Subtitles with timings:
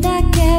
[0.00, 0.49] だけ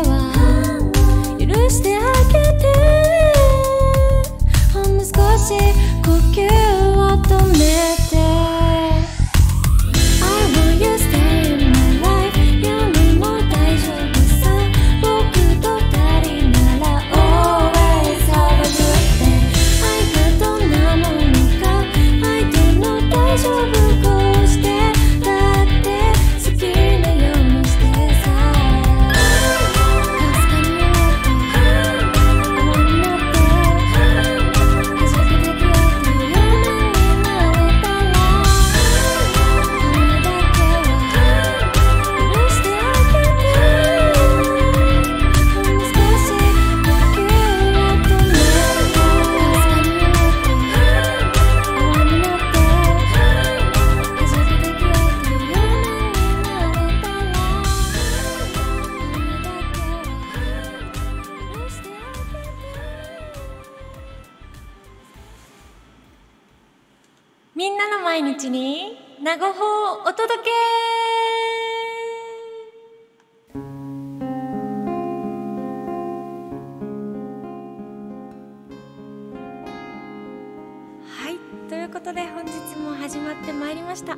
[81.91, 84.13] いうことで本日も始まってまいりました。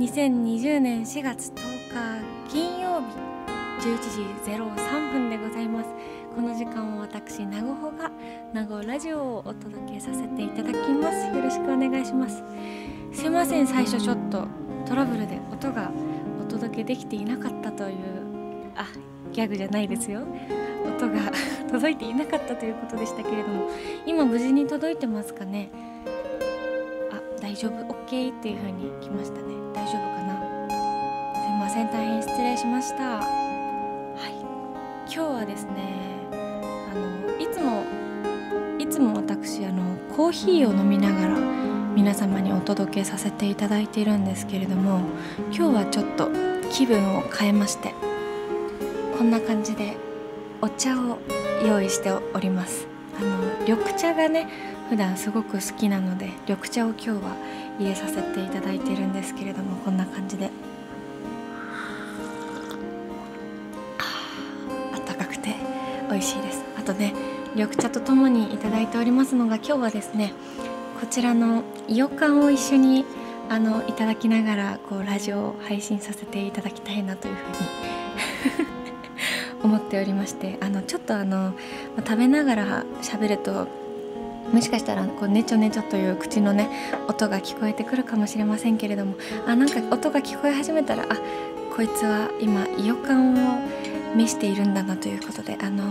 [0.00, 3.06] 2020年4月10日金曜日。
[3.86, 3.98] 11
[4.44, 5.90] 時03分でございます。
[6.34, 8.10] この時間は私名護穂が
[8.54, 11.26] 名護ラジオをお届けさせていただきます。
[11.26, 12.42] よろしくお願いします。
[13.12, 14.46] すいません最初ちょっと
[14.86, 15.92] トラブルで音が
[16.40, 17.96] お届けできていなかったという
[18.74, 18.86] あ
[19.34, 20.22] ギャグじゃないですよ。
[20.86, 21.30] 音が
[21.70, 23.68] 届いていなかったということでしたけれども
[24.06, 25.68] 今無事に届いてますかね？
[27.58, 29.42] 丈夫？OK っていう風に来ましたね。
[29.74, 30.38] 大丈夫かな？
[31.34, 31.90] すいません。
[31.90, 33.18] 大変失礼しました。
[33.18, 33.24] は
[34.14, 34.30] い。
[35.12, 35.72] 今日はですね
[36.30, 37.82] あのいつも
[38.78, 41.36] いつも私あのコーヒーを飲みながら
[41.96, 45.00] 皆様にお届けさせていただいているんですけれども
[45.52, 46.30] 今日はちょっと
[46.70, 47.92] 気分を変えまして
[49.18, 49.96] こんな感じで
[50.62, 51.18] お茶を
[51.66, 52.86] 用意しております。
[53.18, 53.28] あの
[53.66, 54.46] 緑茶がね
[54.88, 57.36] 普段すごく好きなので緑茶を今日は
[57.78, 60.50] 入れさせていただいてるんですけれどもこんな感じで。
[64.92, 65.54] あったかくて
[66.10, 66.64] 美味しいです。
[66.78, 67.14] あとね
[67.54, 70.32] 緑茶とともにいいておりますのが今日はですね
[71.00, 73.04] こちらのイヨカンを一緒に
[73.48, 77.38] あのいただきながらこうラジオを配信させていただきたいなというふ
[78.58, 78.68] うに
[79.64, 81.54] 思っておりましてあのちょっとあの
[81.98, 83.68] 食べながら喋ると
[84.52, 86.68] もしかしたらこうねちょねちょという口のね
[87.08, 89.16] 音が聞こえてくるかもしれませんけれども
[89.46, 91.16] あなんか音が聞こえ始めたらあ
[91.74, 93.60] こいつは今イヨカンを
[94.16, 95.84] 召しているんだなということであの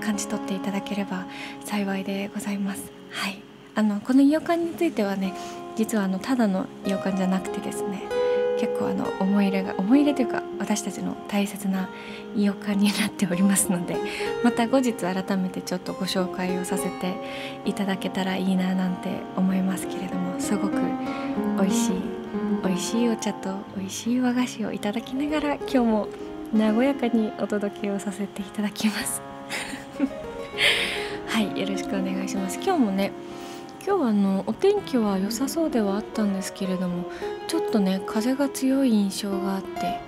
[0.00, 1.26] 感じ取っていただければ
[1.64, 2.92] 幸いでございます。
[3.10, 3.40] はい
[3.74, 5.34] あのこのイヨカンについてはね
[5.76, 8.15] 実はあのただのイヨカンじゃなくてですね
[8.58, 11.88] 結構あの思い入れが思い入れというか私たちの大切な
[12.34, 13.96] イヨカンになっておりますので
[14.42, 17.16] また後日改めてちょっとご紹介をさせて
[17.64, 20.74] いただけたらいいななんて思いますけれどもすごく
[21.60, 22.16] 美味しい
[22.64, 26.08] 美味しいお茶と美味しい和菓子をいただきながら今日も
[26.54, 29.20] 和やかにお届けをさせていただきます。
[31.26, 32.58] はいよろしくお願いします。
[32.62, 33.12] 今日もね
[33.86, 37.04] 今日はあのお天気は良さそうではあったんですけれども
[37.46, 40.00] ちょっとね風が強い印象があって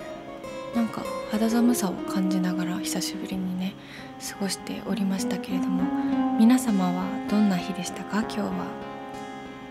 [0.75, 3.73] なんか肌寒さを感じながら久しぶりにね
[4.33, 5.83] 過ごしておりましたけれども
[6.37, 8.19] 皆様はどんな日でしたか？
[8.19, 8.49] 今日は、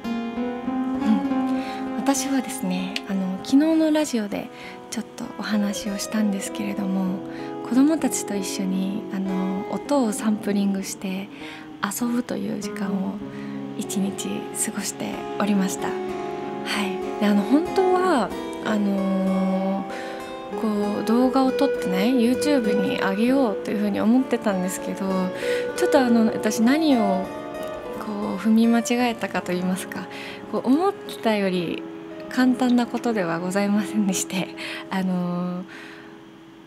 [0.06, 4.48] うん、私はですねあの昨日のラジオで
[4.90, 7.18] ちょっとお話をしたんですけれども
[7.68, 11.28] 子供たちと一緒にあの音をサンプリングして
[11.84, 13.18] 遊ぶという時間を
[13.78, 14.28] 一日
[14.66, 15.88] 過ごしておりました。
[15.88, 18.28] はい、であの本当は
[18.64, 20.08] あのー
[20.60, 25.06] こう動画を撮ってね YouTube に上げようというふうに思ってたんですけど
[25.76, 27.24] ちょっとあの私何を
[28.04, 30.06] こう踏み間違えたかと言いますか
[30.50, 31.82] こう思ってたより
[32.30, 34.48] 簡単なことではございませんでして
[34.90, 35.64] あの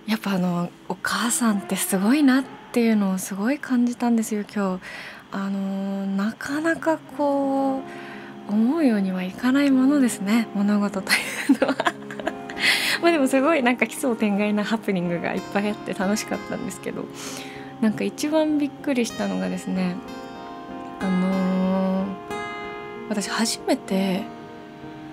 [0.08, 4.84] やっぱあのお母さんってすごいなっていうのをすごい感じたんですよ今日。
[5.32, 7.82] あのなかなかこ
[8.50, 10.48] う思うようにはいかないものですね。
[10.54, 11.16] 物事とい
[11.58, 11.76] うのは。
[13.02, 17.06] まあでもすごいなんか奇想天外なハプニングがいっぱいあって楽しかったんですけど。
[17.82, 19.96] なんか一番びっくりしたのがですね
[21.00, 22.22] あのー
[23.10, 24.22] 私初めて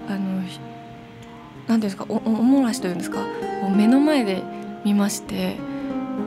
[0.07, 3.27] あの何ていうんですかおおもらしというんですか
[3.67, 4.43] う目の前で
[4.85, 5.57] 見まして。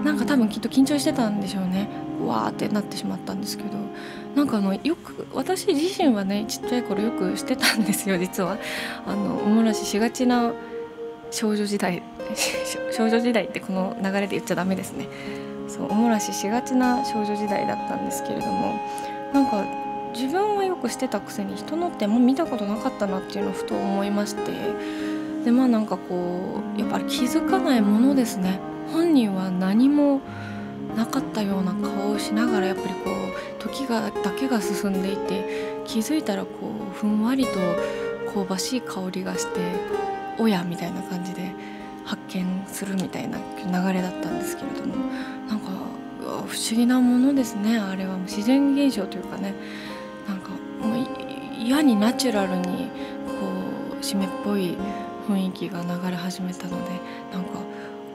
[0.04, 1.88] なんか多分きっと緊張してたんでしょうね。
[2.26, 3.70] わーってなってしまったんですけど。
[4.36, 8.58] なんかあのよく私自身はねちっちゃい頃よくしてたんですよ実は。
[9.06, 10.54] あのおもらししがちな
[11.32, 12.02] 少女時代。
[12.92, 15.08] 少女時代ってこの流れで言っちゃダメですね。
[15.68, 18.80] そうおもらししがちな少女時代だったんですけれども。
[19.34, 19.64] なんか
[20.14, 24.52] 自分はよくしてたくせに人のっても見たことなかったなっていうのをふと思いまして。
[25.46, 28.60] でまあなんかこうやっぱり気づかないものですね。
[28.92, 30.22] 本人は何も
[30.96, 36.50] なかったような顔をしながらやっぱりこう時がだけが進んでいて気づいたらこ
[36.92, 37.52] うふんわりと
[38.34, 39.60] 香ばしい香りがして
[40.38, 41.54] 親みたいな感じで
[42.06, 44.96] 発見するみたいな流れだったんですけれども
[45.48, 45.68] なんか
[46.48, 47.78] 不思議なものですね。
[47.78, 49.54] あれは自然現象というかね。
[50.28, 50.50] なんか
[50.82, 51.08] もう
[51.58, 52.90] 嫌にナチュラルに
[53.28, 53.48] こ
[54.00, 54.78] う湿っぽい
[55.28, 56.92] 雰囲気が流れ始めたので
[57.32, 57.50] なんか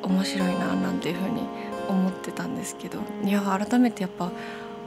[0.06, 1.42] 面白いななんていうふうに
[1.88, 4.30] 思ってたんですけどいや改めてやっぱ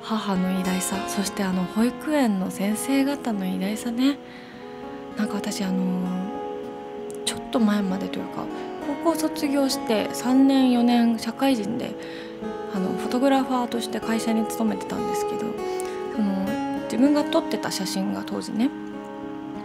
[0.02, 4.18] 母の偉大さそしてあの保育園の先生方の偉大さね。
[5.18, 6.08] なんか私あの
[7.26, 8.46] ちょっと前までというか
[9.04, 11.92] 高校卒業して3年4年社会人で
[12.74, 15.40] あのフォトグラファーとして会社に勤めてたんですけど
[16.16, 18.70] その自分が撮ってた写真が当時ね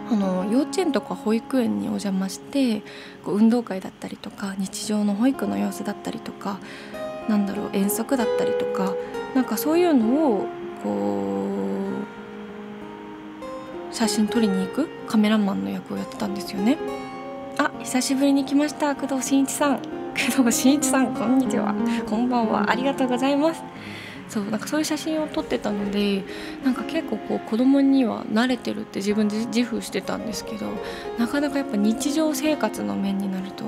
[0.09, 2.81] あの幼稚園とか保育園にお邪魔して
[3.23, 6.59] こう運動会だったりとか日常の保育の様子だったりとか
[7.27, 8.93] なんだろう遠足だったりとか
[9.33, 10.45] なんかそういうのを
[10.83, 11.49] こ
[13.91, 16.77] う写真撮りに行くカメラマンの役をやってたんですよね。
[17.57, 21.73] あ久しぶりに来ました工藤新一さん工藤新一さんこんにちは
[22.05, 23.63] こんばんはありがとうございます。
[24.29, 26.23] そうなんかそういう写真を撮ってたので
[26.63, 30.67] なんか結構こう子供には慣れてるって自分で自負してたんですけど
[31.17, 33.65] なかなかやっぱ日常生活の面になると、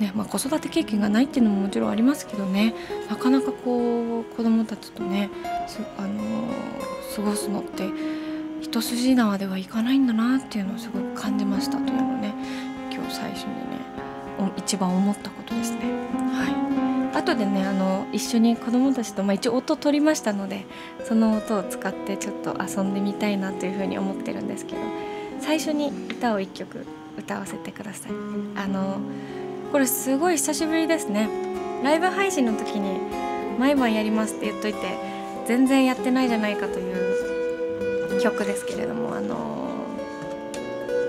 [0.00, 2.74] ねまあ、子育て経験がないっていうのももちろんありますけどね
[3.10, 5.30] なかなかこう子供たちとね
[5.98, 7.88] あのー、過ごすのって
[8.62, 12.34] 一筋縄ではいかないんだなっていうのをすごく感じましたというのをね
[12.90, 13.84] 今日最初にね
[14.56, 16.23] 一番思ったことですね。
[17.24, 20.66] 後でねあの一緒に子どもたちと、まあ、一応音取りましたので
[21.04, 24.78] その音を使ってちょっと遊んでみたいなというふうに思ってるんですけど
[25.40, 26.86] 最初に歌を1曲
[27.18, 28.12] 歌わせてください。
[28.56, 28.98] あの
[29.72, 31.28] これすごい久しぶりですね。
[31.82, 33.00] ライブ配信の時に
[33.58, 34.78] 毎晩やりますって言っといて
[35.46, 36.92] 全然やってないじゃないかとい
[38.18, 39.34] う曲ですけれどもあの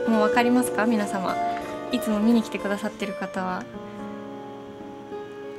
[0.07, 0.85] もう分かりますか？
[0.85, 1.35] 皆様。
[1.91, 3.63] いつも見に来てくださってる方は。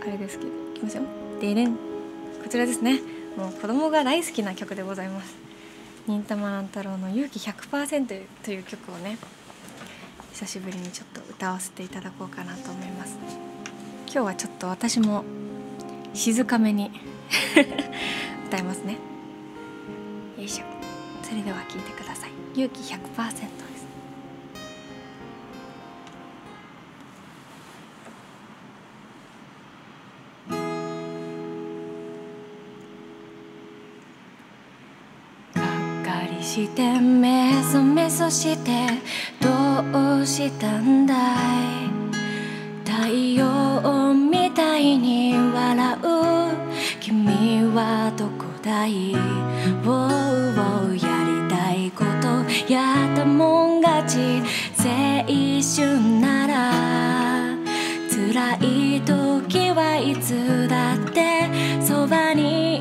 [0.06, 1.02] あれですけどいきますよ
[1.40, 1.80] でれんこ
[2.48, 3.00] ちらですね
[3.36, 5.34] もう子供が大好きな曲でございます
[6.06, 9.18] 忍たま乱太郎の勇気100%という曲をね
[10.32, 13.18] 久しぶりにちょっと歌わせていただこうかなと思います
[14.06, 15.24] 今日はちょっと私も
[16.14, 16.90] 静かめに
[18.46, 18.98] 歌いますね
[20.38, 20.64] よいしょ
[21.22, 23.55] それでは聴いてください勇気100%
[36.56, 38.86] してメソメソして
[39.42, 41.18] どうしたんだい？
[42.82, 45.98] 太陽みたいに笑う。
[46.98, 47.26] 君
[47.74, 49.12] はどこだい？
[49.12, 54.40] ウォーやりたいことやったもん勝ち。
[54.78, 54.86] 青
[55.60, 56.72] 春なら
[58.08, 61.50] 辛い時はいつだって
[61.82, 62.75] そばに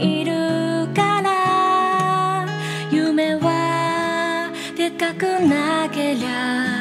[5.25, 6.74] いるなけりゃ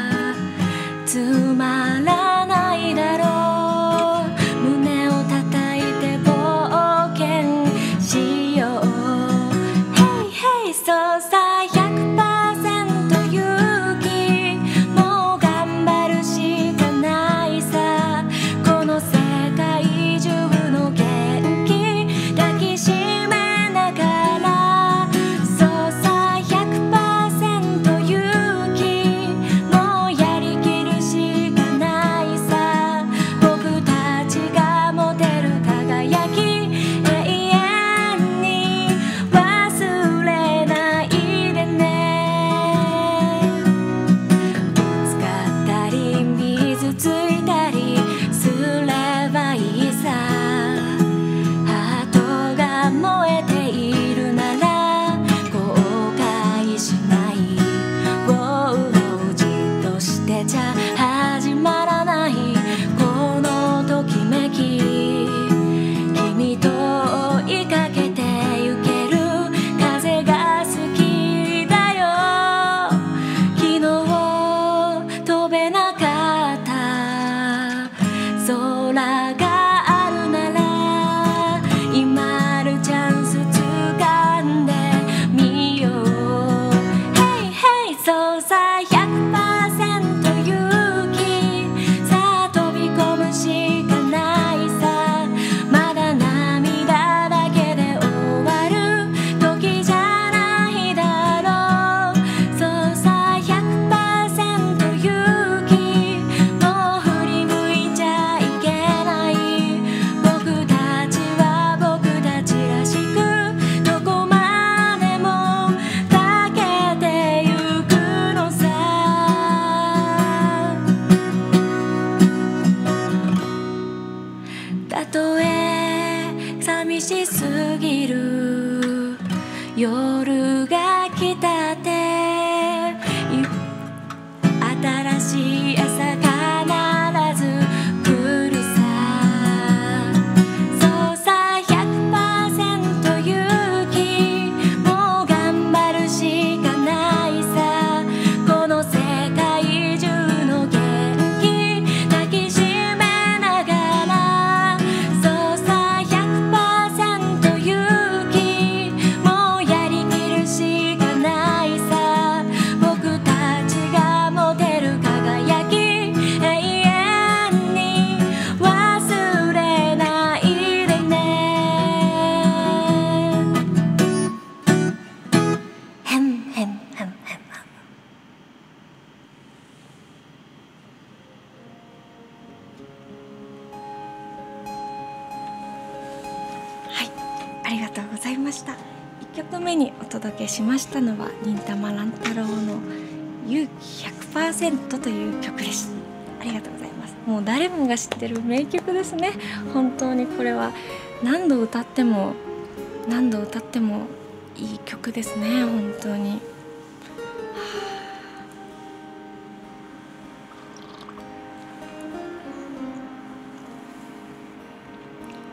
[205.13, 206.41] ですね本当に。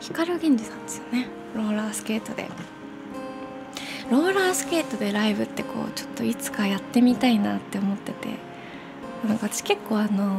[0.00, 2.48] 光源氏さんですよねローラースケートで。
[4.10, 8.52] ローラースケートでライブってこうちょっといつかやってみたいなって思ってて。
[9.26, 10.36] なんか私結構あの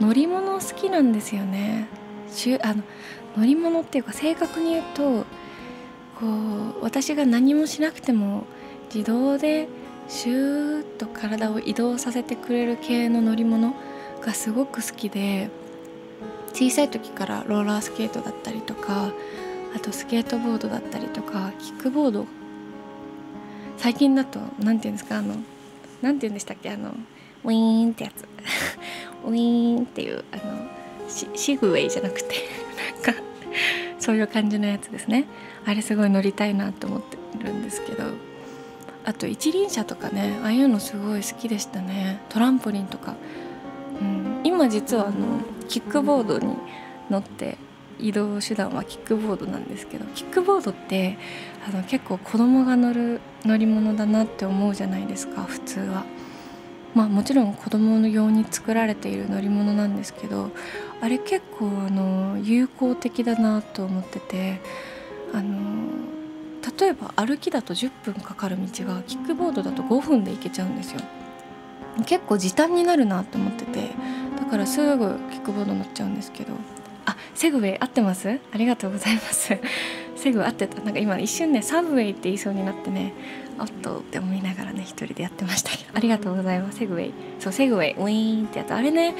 [0.00, 1.86] 乗り物好きなんですよね。
[2.62, 2.82] あの
[3.36, 5.24] 乗り物っていうか正確に言うと
[6.20, 6.26] こ
[6.80, 8.44] う私が何もしなくても
[8.92, 9.68] 自動で
[10.08, 13.74] シューッと体を移動させてくれる系の乗り物
[14.22, 15.50] がすごく好きで
[16.52, 19.12] 小さい時からローラースケートだったりとか
[19.76, 22.26] あとスケートボードだったりとかキックボード。
[23.76, 25.36] 最近だと何て言うんですかあの
[26.02, 26.94] 何て言うんでしたっけあの
[27.44, 28.24] ウィーンってやつ。
[29.24, 30.68] ウィーンっていうあの
[31.08, 32.67] シグウェイじゃなくて。
[34.08, 35.26] そういう感じのやつですね。
[35.66, 38.04] あれすごい乗りたいなと思ってるんですけど。
[39.04, 42.18] あと一輪車とかねああいうのすごい好きでしたね。
[42.30, 43.16] トランポリンとか、
[44.00, 46.56] うん、今実はあのキックボードに
[47.10, 47.58] 乗って
[47.98, 51.18] 移動手段はキックボードなんですけどキックボードって
[51.66, 56.06] あの結構子供が乗る乗り物だなって思うじゃないですか普通は。
[56.94, 60.50] まあもちろん子供の用に作られている乗り物なんですけど
[61.00, 64.60] あれ結構あの有効的だなと思ってて
[65.32, 65.88] あの
[66.78, 71.00] 例えば歩きだと10分かかる道がキックボードだと5分で行けちゃうんですよ。
[72.06, 73.90] 結構時短になるなと思ってて
[74.38, 76.52] だからすぐキックボード乗っちゃうんですけど。
[77.06, 78.38] あセグウェイ合ってます？
[78.52, 79.56] ありがとうございます。
[80.14, 80.80] セグ合ってた。
[80.82, 83.14] なんか今一瞬ねサブウェイって言いそうになってね
[83.58, 85.84] おっとって思いながらね一人でやってましたけど。
[85.94, 86.78] ありがとうございます。
[86.78, 87.12] セグウェイ。
[87.38, 87.94] そうセグウェイ。
[87.94, 89.14] ウィーンってやつあれね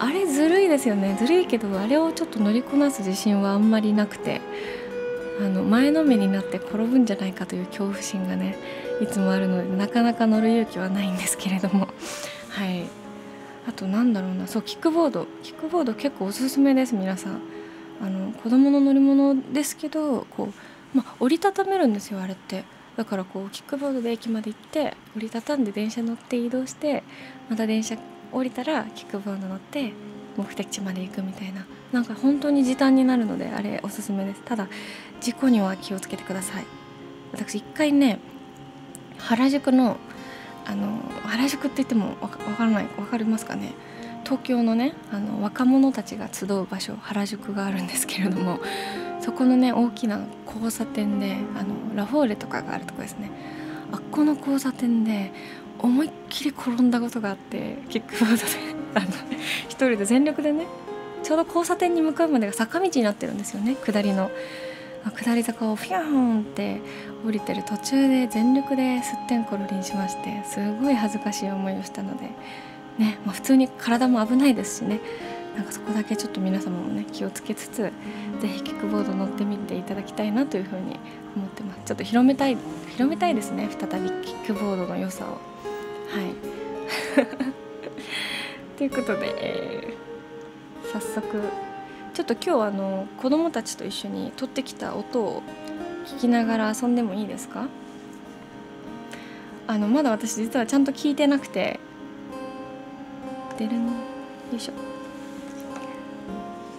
[0.00, 1.14] あれずるいですよね。
[1.18, 4.40] ずるいけどあれをちょっと乗りこなす自信はあんまりなくて。
[5.40, 8.56] あの前のめりになって転ぶんじゃないかという恐怖心がね
[9.00, 11.88] いつもあるのでなかなか乗る勇気はないんですけれども。
[12.50, 12.84] はい。
[13.66, 14.46] あとなんだろうな。
[14.46, 15.26] そうキックボード。
[15.42, 17.40] キックボード結構おすすめです皆さん。
[18.02, 20.50] あの子供の乗り物ですけどこ
[20.94, 22.64] う、ま、折りたためるんですよあれって。
[22.96, 27.02] だからこうキックボードで駅まで行って折りたたんで電車乗って移動して
[27.48, 27.96] また電車
[28.32, 29.92] 降りたらキックボード乗って
[30.36, 31.66] 目的地まで行くみたいな。
[31.92, 34.42] なんか本当に時短になるのであれおすすめです。
[34.42, 34.68] ただ
[35.20, 36.64] 事故には気をつけてください。
[37.32, 38.18] 私一回ね
[39.18, 39.96] 原宿の
[40.66, 43.72] あの原宿って言ってもわかわからないわかりますかね？
[44.24, 48.60] 東京のねあの若者たちが集う場所原宿があるんですけれども
[49.20, 53.30] そこのね大きな交差点であのラフォーレとかがあるとこですね。
[53.92, 55.32] あっこの交差点で
[55.82, 58.42] 思いっきり転んだことがあってキックボードで
[58.94, 59.06] あの
[59.68, 60.66] 一人で全力でね
[61.22, 64.30] ちょうど交差点に向かうまでが坂道になってるんですよね下りの。
[65.16, 66.78] 下り坂をフィャーンって
[67.26, 72.24] 降りてる途中で全力ですってんころりんしましてすごい恥ずかしい思いをしたので
[72.98, 75.00] ね、まあ、普通に体も危ないですしね。
[75.56, 77.90] なんかそこだけちょっと皆様もね気をつけつつ
[78.40, 80.96] 是非キックボード乗ってみていただきたいなというふうに
[81.34, 81.80] 思ってます。
[81.86, 82.56] ちょっと広めたい
[82.90, 85.49] 広めたいですね再びキックボードの良さを。
[86.10, 86.34] はい。
[88.76, 91.40] ということで、えー、早速
[92.14, 95.42] ちょっと今日あの子供たちと一緒に撮ってきた音を
[96.06, 97.68] 聞きながら遊んでもいいですか？
[99.66, 101.78] あのまだ私実はちゃんと聞いてなくて。
[103.58, 103.88] 出るの？
[103.88, 103.92] よ
[104.56, 104.72] いしょ。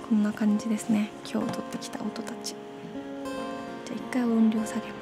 [0.10, 1.10] こんな感じですね。
[1.32, 2.50] 今日撮ってきた音たち。
[2.50, 2.56] じゃ
[3.92, 4.94] あ一回音量下げま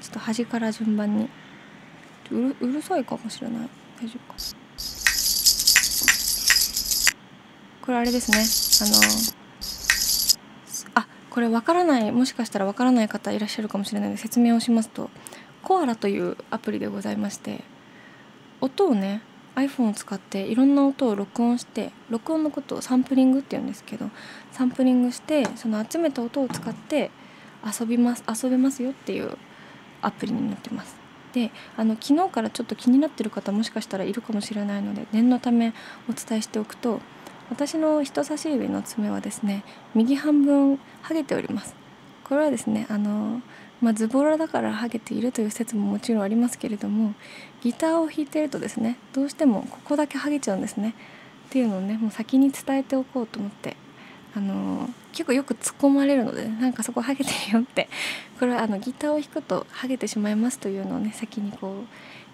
[0.00, 1.28] ちょっと端から順番に。
[2.30, 3.68] うるうるさいかもしれない。
[4.00, 4.38] 大丈夫か。
[7.82, 8.38] これあれですね。
[8.82, 8.84] あ
[10.96, 15.10] のあこれわからないもしかしたらわからない方いらっしゃるかもしれないので説明をしますと
[15.62, 17.64] コアラというアプリでございまして
[18.60, 19.22] 音をね
[19.54, 24.10] iPhone を使っていろんな音を録音して録音のことをサンプリングって言うんですけど
[24.50, 27.10] サンプリングしてその集めた音を使って
[27.80, 29.36] 遊びます遊べますよっていう
[30.00, 31.01] アプリになってます。
[31.32, 35.72] であの昨日からちょっと気になってる方もしかしたらいるかもしれないので念のため
[36.08, 37.00] お伝えしておくと
[37.50, 39.64] 私の人差し指の爪はですね
[39.94, 41.74] 右半分剥げております。
[42.24, 43.42] これはですねあの
[43.82, 47.14] まあ、ズボラだから剥げているという説ももちろんありますけれども
[47.62, 50.94] ギターを弾いてるとですねどうしてもここだけ剥げちゃうんですね。
[51.48, 53.76] っていうのをねもう先に伝えておこうと思って
[54.34, 57.88] あの結構よく突っ込まれるので、なんかそこ剥げてるよって。
[58.40, 61.86] これはあのギターを弾くと剥げてしまいますというのをね先にこう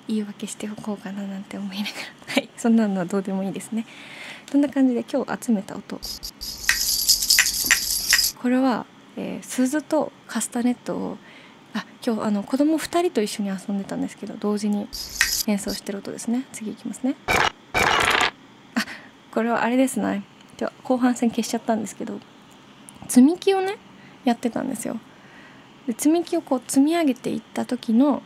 [0.06, 1.90] 言い訳しておこうかななんて思いなが
[2.28, 2.34] ら。
[2.34, 2.48] はい。
[2.56, 3.84] そんなのはどうでもいいですね。
[4.50, 6.00] そんな感じで今日集めた音。
[8.40, 8.86] これは、
[9.16, 11.18] えー、鈴とカスタネットを
[11.74, 14.88] あ今日あの子供2人と一緒に遊んでたんですけど同時に
[15.48, 16.44] 演奏してる音ですね。
[16.52, 17.16] 次いきますね。
[17.74, 18.86] あ
[19.32, 20.22] これはあれですね。
[20.56, 22.18] では後半戦消しちゃったんですけど。
[23.08, 23.76] 積み木をね
[24.24, 24.98] やってたんですよ。
[25.86, 28.22] で積み木をこう積み上げていった時の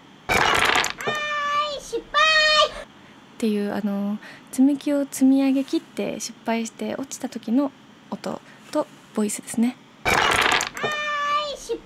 [3.38, 4.18] っていうあの
[4.52, 7.72] 積み木を積み上げ切って失敗して落ちた時の
[8.10, 8.40] 音
[8.70, 9.76] とボイスですね。
[10.04, 11.76] はい失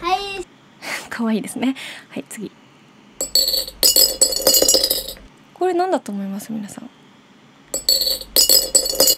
[0.00, 0.10] 敗。
[0.10, 0.46] はい。
[1.10, 1.74] 可愛いですね。
[2.10, 2.52] はい次。
[5.54, 6.52] これ何だと思います？
[6.52, 6.90] 皆さん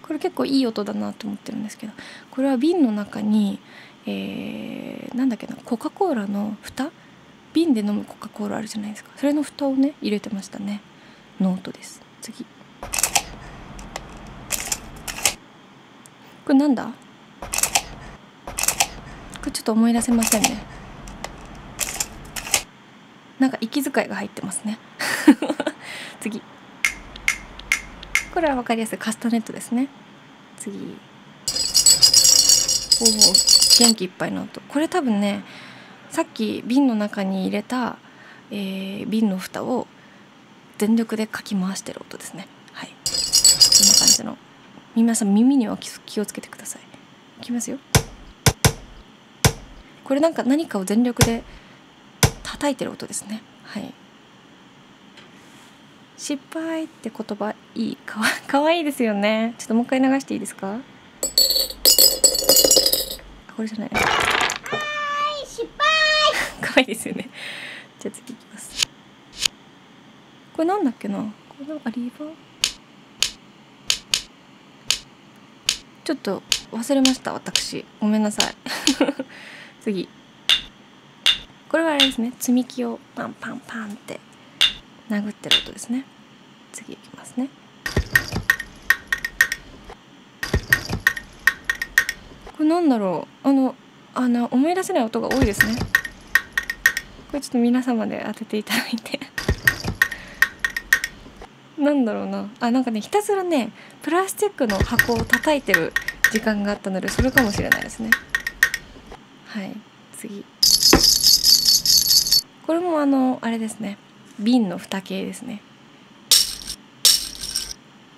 [0.07, 1.95] これ結構いい音だなと思ってるんですけど
[2.31, 3.59] これは瓶の中に、
[4.05, 6.90] えー、なんだっけなコカ・コーラの蓋？
[7.55, 9.11] 瓶で飲むコカ・コーラあるじゃないですか。
[9.17, 10.83] それの蓋をね入れてましたね。
[11.40, 12.03] ノートです。
[12.21, 12.45] 次。
[16.45, 16.87] これなんだ？
[16.87, 16.90] こ
[19.47, 20.62] れちょっと思い出せませんね。
[23.38, 24.79] なんか息遣いが入ってますね。
[26.21, 26.43] 次。
[28.35, 29.88] これは分かりやすいカスタネットですね。
[30.57, 30.99] 次。
[33.01, 33.09] おお
[33.79, 34.61] 元気いっぱいの音。
[34.61, 35.44] これ多分ね
[36.11, 37.97] さっき瓶の中に入れた、
[38.51, 39.87] えー、瓶の蓋を
[40.79, 42.49] 全力でかき回してる音ですね。
[42.73, 42.88] はい。
[42.88, 42.94] こ
[43.85, 44.37] んな感じの。
[44.97, 46.83] 皆さん耳には気をつけてください。
[47.38, 47.79] いきますよ。
[50.03, 51.44] これなんか何かを全力で
[52.42, 53.42] 叩いてる音ですね。
[53.62, 53.94] はい。
[56.16, 57.96] 失敗って言葉いい。
[57.96, 59.55] かわかわいいですよね。
[59.59, 60.79] ちょっともう一回流していいですか？
[63.57, 63.90] これじゃない。
[63.90, 64.03] はい
[65.46, 65.66] 失
[66.61, 66.62] 敗。
[66.68, 67.29] かわいいですよね。
[67.98, 68.88] じゃあ次いきます。
[70.57, 71.18] これなんだっけな？
[71.18, 71.33] こ
[71.66, 72.35] れアリーバー？
[76.05, 77.85] ちょっと忘れました私。
[78.00, 78.55] ごめんなさい。
[79.83, 80.09] 次。
[81.68, 82.33] これはあれですね。
[82.38, 84.20] 積み木をパンパンパンって
[85.11, 86.05] 殴ってる音ですね。
[86.73, 87.49] 次いきますね。
[92.57, 93.49] これなんだろう。
[93.49, 93.75] あの
[94.14, 95.75] あの思い出せない音が多いですね。
[97.29, 99.21] これちょっと皆様で当てていただいて。
[101.77, 102.49] なんだろうな。
[102.61, 105.93] あなんかねひたすらねプラスチックの箱を叩いてる
[106.31, 108.11] 時間があったのでそれかもしれないですね。
[109.47, 109.77] はい。
[110.17, 110.45] 次。
[112.67, 113.99] これもあのあれですね。
[114.38, 115.61] 瓶の蓋系ですね。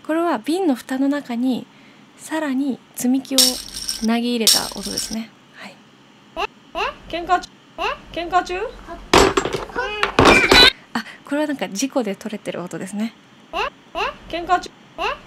[0.07, 1.67] これは瓶の蓋の中に
[2.17, 3.39] さらに積み木を
[4.01, 5.31] 投げ入れた音ですね。
[5.55, 5.77] はい。
[7.09, 7.51] 喧嘩中？
[8.13, 8.61] 喧嘩中？
[10.95, 13.15] あこれはなんか事故で取れてる音ですね。
[14.29, 14.71] 喧嘩中？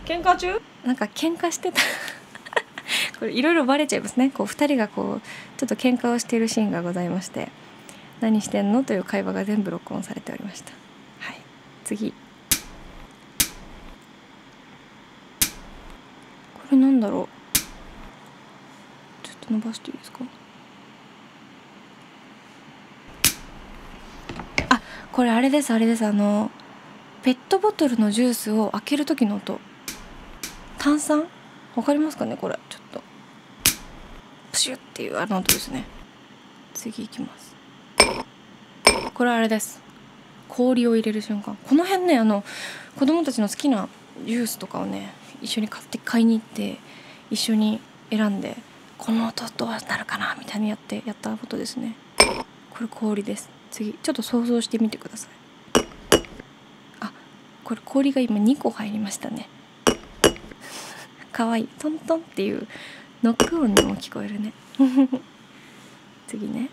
[0.06, 0.62] 喧嘩中？
[0.86, 1.82] なんか喧嘩してた。
[3.20, 4.30] これいろいろバレちゃいますね。
[4.30, 5.22] こう2人がこう
[5.58, 7.50] ちょっと喧嘩をしているシーンがございまして
[8.22, 10.72] 「何してんの?」という会話が全部録音されておりました。
[10.72, 10.79] はい
[11.90, 12.12] 次。
[12.12, 12.16] こ
[16.70, 17.28] れなんだろう。
[19.26, 20.20] ちょっと伸ばしていいですか？
[24.70, 26.06] あこれあれですあれです。
[26.06, 26.52] あの
[27.24, 29.60] ペットボトルのジュースを開ける時の音。
[30.78, 31.26] 炭酸？
[31.76, 32.38] わかりますかね？
[32.38, 32.60] これ。
[32.70, 33.02] ちょっと。
[34.52, 35.86] プシュっていうあの音ですね。
[36.76, 37.56] 次いきます。
[39.16, 39.89] これあれです。
[40.50, 41.58] 氷を入れる瞬間。
[41.68, 42.44] この辺ねあの
[42.98, 43.88] 子供たちの好きな
[44.26, 46.78] ジュースとかをね一緒に買って買いに行って
[47.32, 48.58] 一緒に選んで
[48.98, 51.96] この音どうなるかなみたいにやってやったことですね。
[52.72, 53.50] これ氷です。
[53.72, 55.30] 次ちょっと想像してみてください。
[57.00, 57.12] あ
[57.64, 59.48] これ氷が今2個入りましたね。
[61.32, 61.68] かわいい。
[61.80, 62.68] トントンっていう
[63.24, 64.54] ノック音にも聞こえるね。
[66.28, 66.70] 次ね。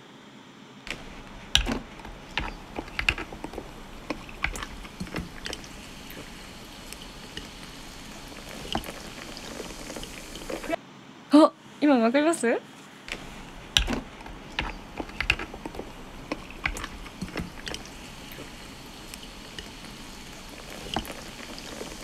[11.96, 12.60] あ今わかります？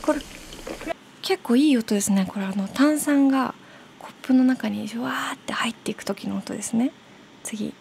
[0.03, 0.21] これ
[1.21, 2.27] 結構いい音ですね。
[2.27, 3.55] これあの炭酸が
[3.99, 6.91] コップの中にジュワーって入っていく時の音ですね。
[7.43, 7.75] 次。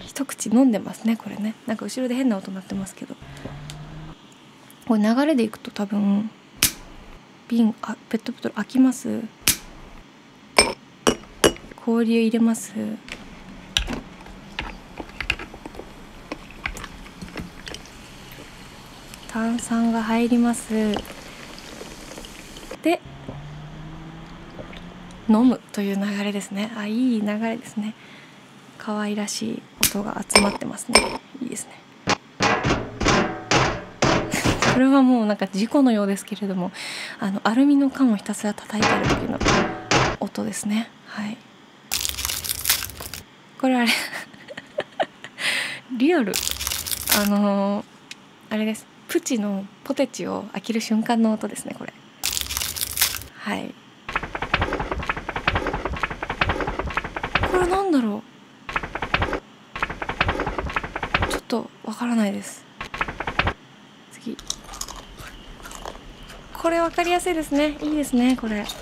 [0.00, 1.54] 一口飲んでますねこれね。
[1.66, 3.14] なんか後ろで変な音鳴ってますけど。
[4.86, 6.30] これ流れでいくと多分
[7.48, 9.22] 瓶あペットボトル開きます。
[11.76, 12.72] 氷を入れます。
[19.28, 20.72] 炭酸が入ります。
[22.82, 23.00] で
[25.28, 26.72] 飲むという流れですね。
[26.76, 27.94] あいい流れですね。
[28.78, 31.20] 可愛らしい音が集まってますね。
[31.40, 31.83] いいですね。
[34.74, 36.72] これはもうなんか事故のようですけれども
[37.20, 39.38] あのアルミの缶をひたすら叩いてる時の
[40.18, 40.90] 音ですね。
[41.06, 41.36] はい。
[43.60, 43.90] これあれ
[45.96, 46.32] リアル。
[47.16, 47.84] あのー
[48.50, 48.86] あれです。
[49.08, 51.92] プチのポテチを開ける瞬間の音ですねこれ。
[53.36, 53.74] はい。
[57.50, 58.22] これなんだろう。
[61.30, 62.64] ちょっとわからないです
[64.12, 64.36] 次
[66.64, 67.76] これわかりやすいですね。
[67.82, 68.64] いいですねこれ。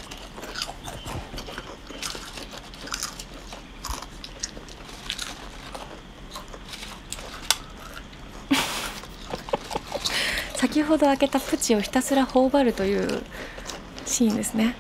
[10.54, 13.24] 先ほど開けたプチをひたすら頬張るという
[14.06, 14.76] シーンですね。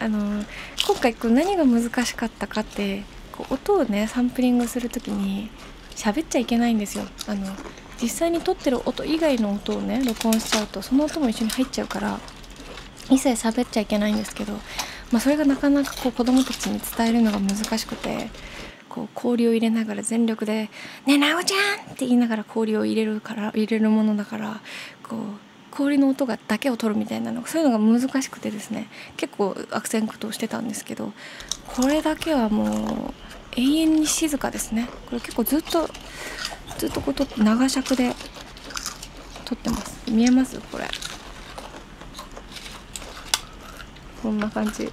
[0.00, 0.46] あの
[0.86, 5.50] 今回こう何が難しかったかってこう音をねサンプリングする時に
[5.94, 7.04] 喋っちゃいけないんですよ。
[7.26, 7.54] あの
[8.02, 12.18] 実際に撮ってる音以外の音をね録音しちゃうとその音も一緒に入っちゃうから
[13.08, 14.54] 一切喋っちゃいけないんですけど、
[15.12, 18.28] まあ、それがなかなかこう子供たちに伝えるのが難しくて
[18.88, 20.68] こう氷を入れながら全力で
[21.06, 21.56] 「ねえなおちゃ
[21.88, 24.60] ん!」って言いながら氷を入れるから入れるものだから
[25.02, 25.20] こう
[25.70, 31.12] 氷の音がだけを取るみたいなのそういうのが難しくてですね結構悪戦苦闘してたんですけど
[31.66, 34.88] これだけはもう永遠に静かですね。
[35.06, 35.88] これ結構ずっと
[36.78, 38.14] ずっとこうと長尺で
[39.44, 40.10] 撮ってます。
[40.10, 40.58] 見えます？
[40.60, 40.88] これ。
[44.22, 44.90] こんな感じ。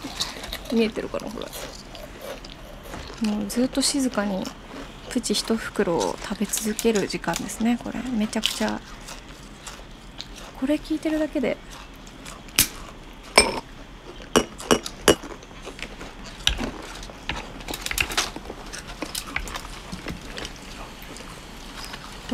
[0.72, 1.30] 見えてるかな？
[1.30, 1.40] こ
[3.22, 3.28] れ。
[3.30, 4.44] もうずっと静かに
[5.10, 7.78] プチ一袋を食べ続ける時間ですね。
[7.82, 8.00] これ。
[8.02, 8.80] めちゃくちゃ。
[10.58, 11.58] これ聞いてるだけで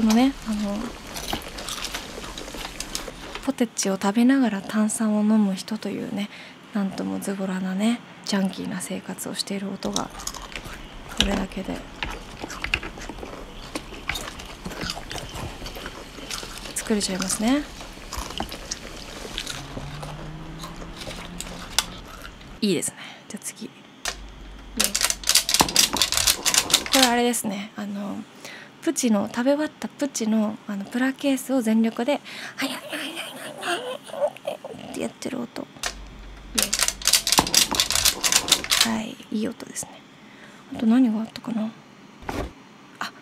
[0.00, 0.78] このねあの
[3.44, 6.30] ポテチを食べながら炭酸を飲む人というね
[6.72, 10.08] なんともズボラなねジャンキーな生活をしている音が
[11.18, 11.76] これだけで。
[16.76, 17.62] 作れちゃいますね。
[22.62, 22.96] いいですね。
[23.28, 23.68] じゃあ次。
[23.68, 23.72] こ
[26.94, 27.70] れあれですね。
[27.76, 28.16] あの
[28.82, 32.20] プチの食べ終わったプチのあのプラケースを全力で
[32.56, 33.08] 「はいはいはいはい
[33.66, 33.80] は
[34.52, 35.66] い」ってやってる音。
[38.82, 39.16] はい。
[39.30, 40.00] いい音ですね。
[40.74, 41.70] あと何があったかな？
[42.98, 43.12] あ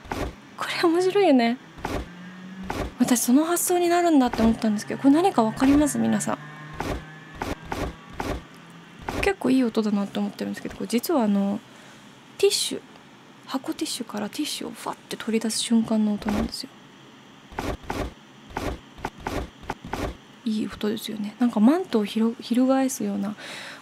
[0.56, 1.58] これ面白いよね。
[3.00, 5.98] 私その発想になるんだって思ったんですけどこれ何か分かります？
[5.98, 6.38] 皆さん。
[9.22, 11.58] 結構いい音だなって思ってるんですけどこれ実はあの
[12.38, 12.80] ティッシュ。
[13.48, 16.68] 箱ティッシュからティッシュをファッて取り出す瞬間の音なんですよ。
[20.44, 21.34] いい音ですよね。
[21.38, 23.37] なんかマントを翻すような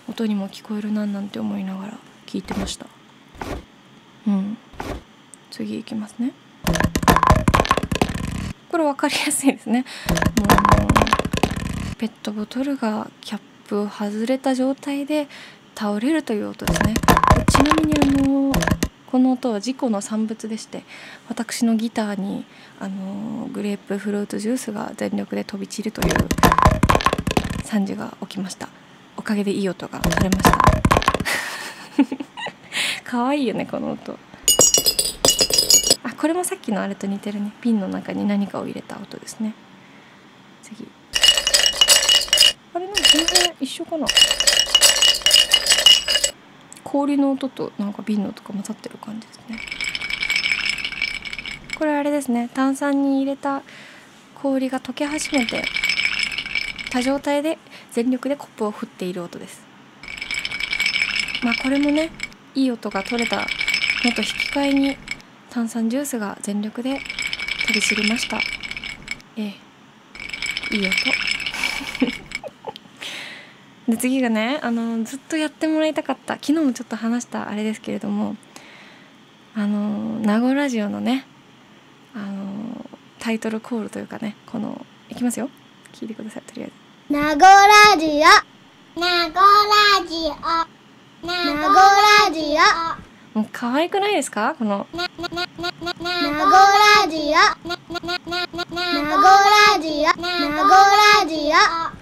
[0.09, 2.87] 音にも聞こえるななんて思いながら聞いてました。
[4.29, 4.57] うん。
[5.51, 6.31] 次いきますね。
[8.71, 9.85] これ分かりやすいですね。
[10.39, 10.45] も
[11.93, 15.27] うペットボトルがキャップを外れた状態で
[15.75, 16.95] 倒れるという音ですね。
[17.49, 18.46] ちなみにあの
[19.17, 20.83] この音は事故の産物でして
[21.27, 22.45] 私のギターに
[22.79, 26.15] あのグレープフルーツジュースが全力で飛び散るという
[27.65, 28.69] 惨事が起きました。
[29.17, 30.59] おかげでいい音が取れました。
[33.05, 34.19] 可愛いよねこの音。
[36.03, 37.53] あこれもさっきのあれと似てるね。
[37.63, 39.55] ピンの中に何かを入れた音ですね。
[40.63, 40.87] 次。
[42.75, 44.07] あれなんか全然一緒かな？
[46.87, 49.59] 氷の音となんか瓶の音が混ざってる感じですね。
[51.77, 52.49] これあれですね。
[52.55, 53.63] 炭酸に入れた
[54.37, 55.65] 氷が溶け始めて
[56.89, 57.59] た状態で
[57.91, 59.67] 全力でコップを振っている音です。
[61.43, 62.11] まあこれもね
[62.55, 63.39] いい音が取れた
[64.05, 64.97] のと引き換えに
[65.51, 67.01] 炭酸ジュースが全力で
[67.67, 68.39] 飛び散りました。
[69.37, 70.77] ええ。
[70.77, 72.26] いい音。
[73.89, 76.35] で次がねあのずっとやってもらいたかった。
[76.35, 78.37] 昨日もちょっと話したあれですけれども
[79.55, 81.25] あの名護ラジオのね
[82.15, 82.85] あの
[83.19, 85.49] タイトルコールというかねこのいきますよ。
[85.93, 86.75] 聞いてくださいとりあえず。
[87.15, 89.01] 名護ラジオ。
[89.01, 90.35] 名護ラジオ。
[91.27, 92.41] 名護ラジ
[93.35, 93.39] オ。
[93.39, 94.57] もう可愛くないですか？
[94.59, 94.87] この。
[94.93, 95.47] 名護ラ
[97.09, 97.35] ジオ。
[97.69, 98.19] 名護ラ
[99.81, 100.13] ジオ。
[100.21, 101.96] 名護ラジオ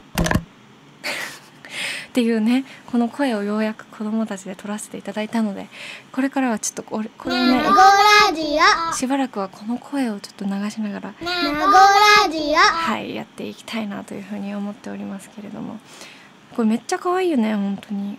[2.14, 5.66] っていうねこの声をようやく子供たちで撮らせていただいたので
[6.12, 7.60] これからはちょっとこれこれをね
[8.94, 11.14] しばらくはこの声をちょっと流しながら
[12.62, 15.80] はいやっていきたいなというふうに思っておりますけれども。
[16.54, 18.12] これめっちゃ可愛いよね本当に。
[18.12, 18.16] っ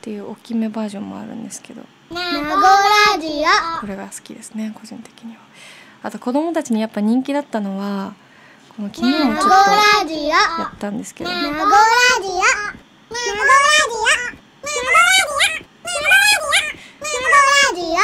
[0.00, 1.82] ていう大きめバージョンもあるんですけど。
[3.78, 5.40] これが好きですね個人的には。
[6.02, 8.14] あと子供たちにやっぱ人気だったのは
[8.78, 9.48] もう昨日ちょっと
[10.28, 10.36] や
[10.74, 11.30] ったんですけど。
[11.30, 11.36] ね、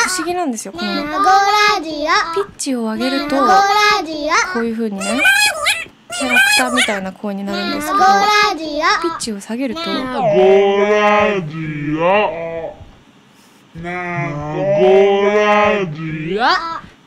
[0.05, 0.85] 不思議なんですよこの。
[2.35, 5.21] ピッチを上げるとこういう風にね
[6.19, 7.99] キャラクターみたいな声になるんですけど
[9.03, 9.81] ピッチを下げると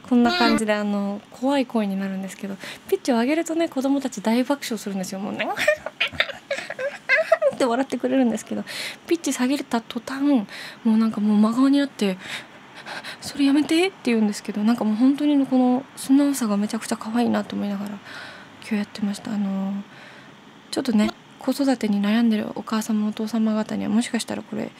[0.09, 2.55] こんな感じであの怖い声になるんですけど
[2.87, 5.19] ピッチを上げるとね子供たち大爆笑するんですよ。
[5.19, 5.47] もうね
[7.53, 8.63] って笑ってくれるんですけど
[9.05, 10.47] ピッチ下げた途端も
[10.85, 12.17] うなんかもう真顔になって
[13.21, 17.99] 「それやめて」って言うんですけどなんかもう本当にこの素直さがめちゃくちゃ可愛いなと思いながら今
[18.69, 19.31] 日やってました。
[19.33, 19.73] あの
[20.71, 24.71] ちょっとね子育てに悩んでるお母様お父様方にはもしかしたらこれ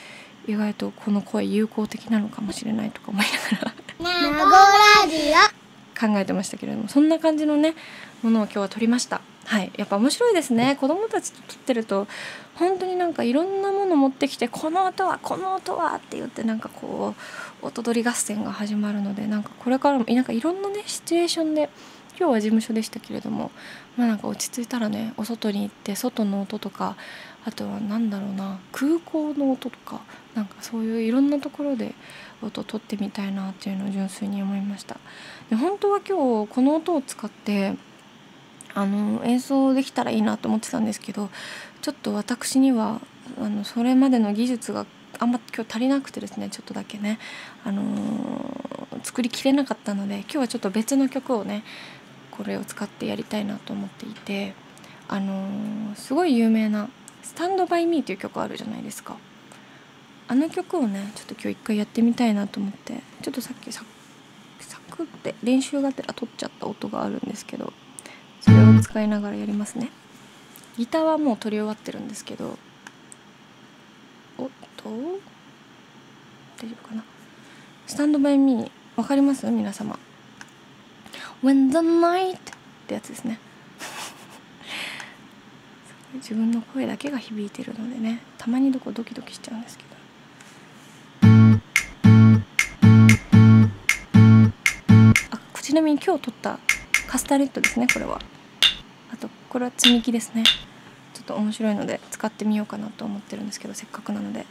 [0.50, 3.74] 意外とこの声有効的なのかもしれないとか思いながら。
[6.00, 7.76] 考えてましたけれどもそんな感じのね
[8.24, 9.22] ものを今日は撮りました。
[9.46, 9.72] はい。
[9.78, 10.78] やっぱ面白いですね。
[10.80, 12.08] 子供たちと撮ってると
[12.56, 17.16] 本当になんかいろんなもの持ってきてこの音はこの音はって言ってなんかこ
[17.62, 21.70] う音取り合戦が始まるのでなんかこれからもなんかいろんなねシチュエーションで
[22.20, 23.50] 今日は事務所でしたけれども
[23.96, 26.98] まあなんか落ち着いたらねお外に行って外の音とか
[27.46, 30.02] あとは何だろうな空港の音とか
[30.36, 31.96] なんかそういういろんなところで
[32.44, 34.98] 音を取ってみたいなっていうのを純粋に思いました。
[35.50, 37.76] で本当は今日この音を使って
[38.74, 41.30] あの演奏できたらいいなと思ってたんですけど
[41.82, 43.00] ちょっと私には
[43.42, 44.86] あのそれまでの技術が
[45.18, 47.20] あんま今日足りなくてですねちょっとだけね、
[47.66, 51.64] あのー、作りきれなかったので今日はちょっと別の曲をね
[52.40, 54.54] これを使ってやりたいなと思っていて、
[55.10, 56.88] あのー、すごい有名な
[57.22, 59.18] 「スタンド・バイ・ミー」という曲あるじゃないですか。
[60.30, 63.84] あの曲をねちょっと今日一回やってみたいなと思ってちょっとさっきサ
[64.92, 67.74] クって練習がてら撮っちゃった音があるんですけど
[68.42, 69.92] それを使いながらやりますね。
[70.78, 72.58] ギターはもう撮り終わってるんですけど
[74.38, 74.90] おっと大
[76.70, 77.04] 丈夫かな？
[77.88, 79.50] スタンドバイミーわかります？
[79.50, 79.98] 皆様。
[81.42, 82.40] When the night っ
[82.88, 83.40] てやつですね。
[86.16, 88.20] 自分の声だけが響いてるのでね。
[88.38, 89.90] たまにどこドキドキしちゃうんですけど。
[95.32, 96.60] あちなみに今日取った
[97.08, 98.20] カスタネットですねこれは。
[99.14, 100.44] あとこれは積み木ですね。
[101.14, 104.46] ちょっと面白いので使ってみようかなと思ってるんですけどせっかくなので。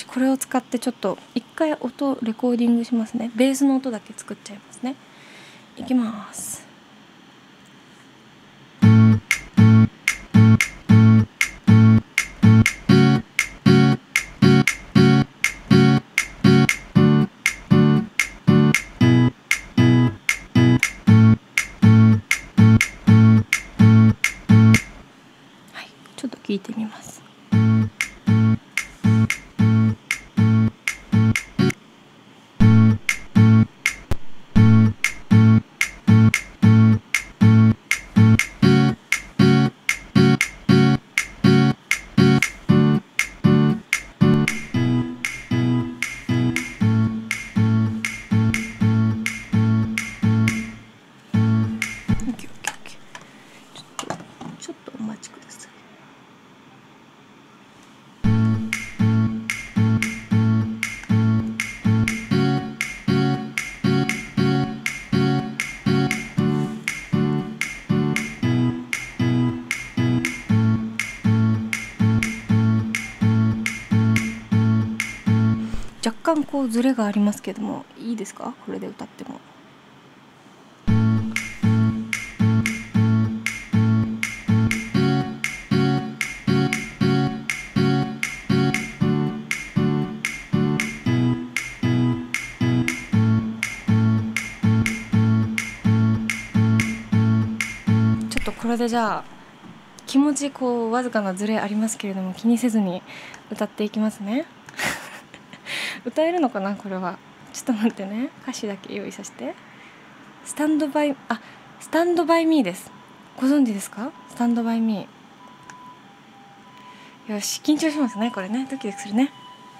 [0.00, 3.30] しこれを使ってちょっと一回音レコーディングしますね。
[3.36, 4.96] ベースの音だけ作っちゃいますね。
[5.76, 6.66] いきます。
[25.72, 27.19] はいちょっと聞いてみます。
[76.34, 78.54] 干こうズレがありますけどもいいですか？
[78.64, 79.40] これで歌っても。
[98.30, 99.24] ちょっとこれでじゃあ
[100.06, 103.02] 気持ちこうわずかなズレありますけれども気にせずに
[103.50, 104.46] 歌っていきますね。
[106.04, 107.18] 歌えるのかなこれは。
[107.52, 108.30] ちょっと待ってね。
[108.42, 109.54] 歌詞だけ用意させて。
[110.44, 111.40] スタンドバイあ
[111.80, 112.90] スタンドバイミーです。
[113.36, 114.10] ご存知ですか？
[114.28, 117.32] スタンドバイミー。
[117.32, 118.66] よし緊張しますねこれね。
[118.70, 119.30] ドキドキするね。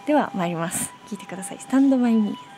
[0.06, 0.92] では参ります。
[1.08, 1.58] 聞いてください。
[1.58, 2.49] スタンドバイミー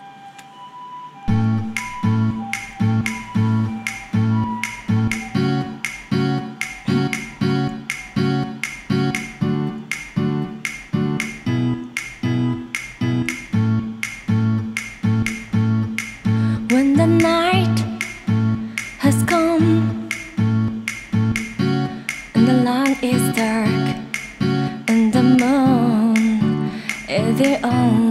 [27.37, 28.02] their own.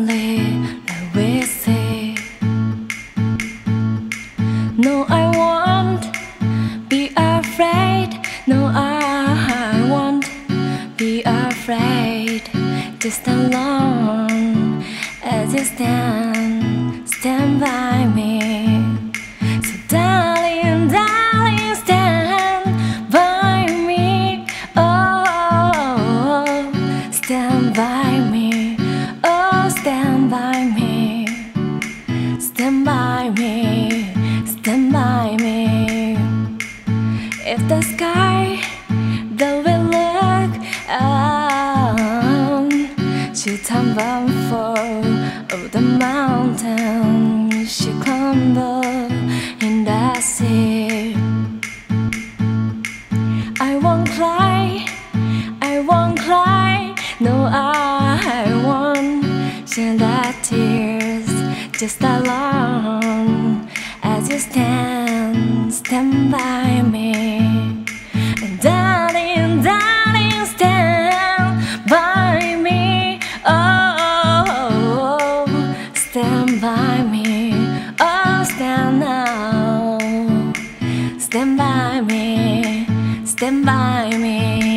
[84.09, 84.70] timing.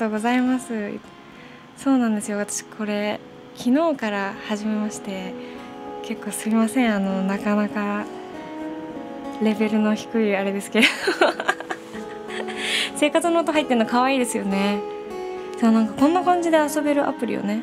[0.00, 0.94] とうございます。
[1.76, 2.38] そうなんですよ。
[2.38, 3.20] 私これ
[3.54, 5.34] 昨日から始めまして
[6.02, 6.94] 結構すいません。
[6.94, 8.06] あのなかなか
[9.42, 10.86] レベルの低いあれですけど。
[12.96, 14.78] 生活の音入ってるの可愛いですよね。
[15.60, 17.60] そうなんかこんな感じで遊べるアプリをね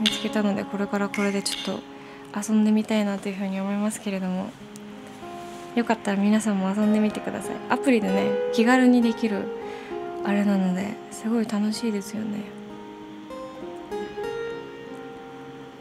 [0.00, 1.76] 見つけたのでこれからこれでちょっ
[2.34, 4.48] と遊んでみたいなというふうに思いますけれども。
[5.74, 7.56] よかったら皆さんも遊んでみてください。
[7.68, 9.61] アプリでね気軽にできる
[10.24, 12.44] あれなのですごい楽しいですよね。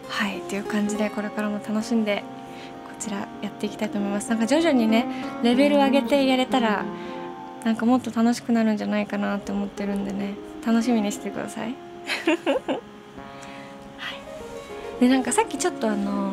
[0.07, 2.23] はいという感じでこれからも楽しんで
[2.87, 4.29] こちらやっていきたいと思います。
[4.29, 5.05] なんか徐々にね
[5.43, 6.85] レベル上げてやれたら
[7.63, 10.35] なんかもっと楽しくなるんじゃないかなって思ってるんでね
[10.65, 11.75] 楽しみにしてください。
[15.01, 16.31] でなんかさっきちょっとあの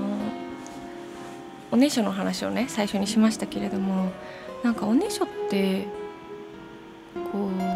[1.71, 4.13] おねしょの話をね最初にしましたけれども
[4.63, 5.87] なんかおねしょって
[7.33, 7.68] こう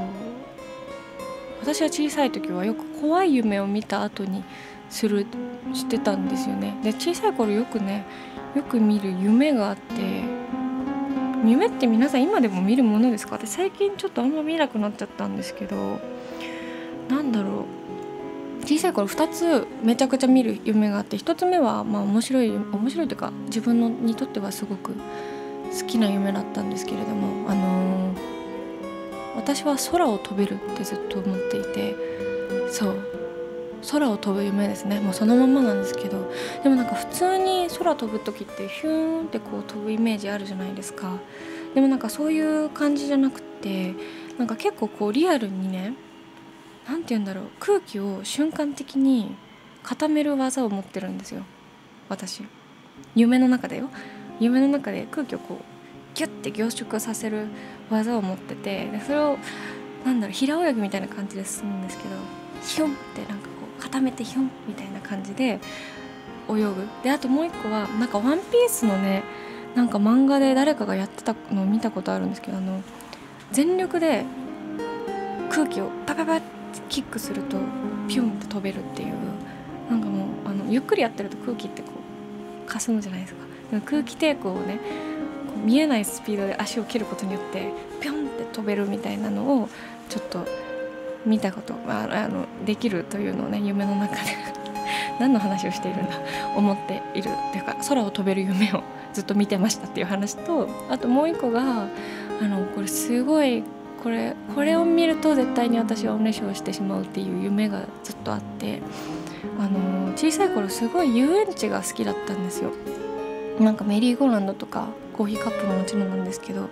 [1.62, 4.42] 私は小さい時はよく怖い夢を見た後に
[4.90, 5.26] する
[5.72, 6.76] してたんですよね。
[6.82, 8.04] で小さい頃よくね
[8.54, 10.24] よく見る夢があって
[11.44, 13.36] 夢って皆さん今でも見るものですか？
[13.36, 16.00] 私最近ちょっとあんま見なくなっちゃったんですけど
[17.08, 17.64] なんだろう。
[18.64, 28.31] 小さい頃2つめちゃくちゃ見る夢があって1つ目はまあ面白い面白いというか自分のにとってはすごく好きな夢だったんですけれどもあのー
[29.36, 31.96] 私は空を飛べるってずっと思っていて
[32.70, 32.96] そう。
[33.90, 35.00] 空を飛ぶ夢ですね。
[35.00, 36.32] もうそのままなんですけど。
[36.62, 41.18] でもなんか普通に空飛ぶ時ってヒューンってこう飛ぶイメージあるじゃないですか。
[41.74, 43.94] でもなんかそういう感じじゃなくって
[44.38, 45.94] なんか結構こうリアルにね
[46.86, 47.44] なんて言うんだろう。
[47.58, 49.34] 空気を瞬間的に
[49.82, 51.42] 固める技を持ってるんですよ。
[52.08, 52.44] 私。
[53.16, 53.88] 夢の中でよ。
[54.38, 55.64] 夢の中で空気をこう
[56.14, 57.48] ギュッて凝縮させる
[57.92, 59.38] 技を持っててそれを
[60.04, 62.10] なんだろう平泳ぎみたいな感じで進むんですけど
[62.62, 65.60] ヒョンってなんかこう固めてヒョンみたいな感じで
[66.48, 66.74] 泳ぐ。
[67.02, 69.22] であともう一個はなんか「ワンピースのね
[69.74, 72.82] なんか漫画で誰かがやってたのを見たことあるんですけどあの
[73.52, 74.24] 全力で
[75.50, 76.46] 空気をパパパって
[76.88, 77.56] キックすると
[78.08, 79.12] ピュンって飛べるっていう
[79.90, 81.88] なんかもうあのゆっくりやってると空気ってこ
[82.66, 83.40] うかすむじゃないですか。
[83.70, 84.78] でも空気抵抗をね
[85.56, 89.68] 見えないスピードで足を切ることによってピョンって飛べるみたいなのを
[90.08, 90.46] ちょっと
[91.24, 94.20] 見たことああのできるというのをね夢の中で
[95.20, 96.12] 何の話をしているんだ
[96.56, 98.82] 思っているっていうか空を飛べる夢を
[99.12, 101.86] ずっと見てましたっていう話とあともう一個が
[102.40, 103.62] あのこれすごい
[104.02, 108.82] これこれを見ると絶対に私はおねしょをしてしまうっていう夢がずっとあって
[109.60, 112.72] あの小さい頃すごい遊園地が好きだったんですよ。
[113.60, 116.68] なんかメリーゴーランドとかコーヒーカップももちろんなんですけど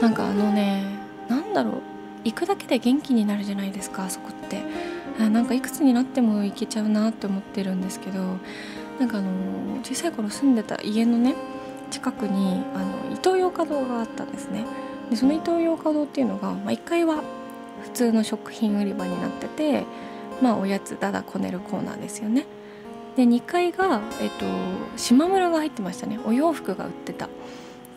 [0.00, 0.84] なんかあのね
[1.28, 1.74] なんだろう
[2.24, 4.62] 行くだけで元気になるじゃないですかあそこって。
[5.18, 8.38] あなんかいくつになっても行けちゃうなって思ってるんですけど
[8.98, 9.30] なんかあの
[9.82, 11.34] 小さい頃住んでた家のね
[11.90, 14.64] 近くにあのイトーヨーカドーがあったんですね。
[15.10, 17.22] でそのイトーヨーカドーっていうのが、まあ、1階は
[17.82, 19.84] 普通の食品売り場になってて
[20.40, 22.46] まあおやつだだこねるコーナーですよね。
[23.16, 24.44] で2階が、えっと、
[24.96, 26.18] 島村が入ってましたね。
[26.24, 27.28] お洋服が売ってた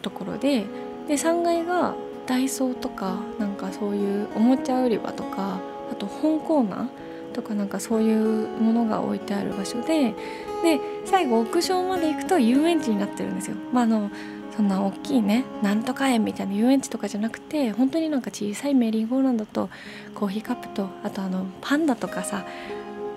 [0.01, 0.65] ところで。
[1.07, 1.95] で3階が
[2.25, 5.59] ダイソーとかなんかそういうおもちゃ売り場とか
[5.89, 6.87] あと本コーナー
[7.33, 10.13] とかなんかそういうものが置いてある場所で。
[10.63, 13.57] で最後屋上まで行くと遊園地になってるんですよ。
[13.71, 14.09] まあ、あの
[14.55, 19.69] そんな大きいねなんとか園みたいな遊園地とかじゃなくて本当になんか小さいメリーゴーランドと
[20.15, 22.43] コーヒーカップとあとあのパンダとかさ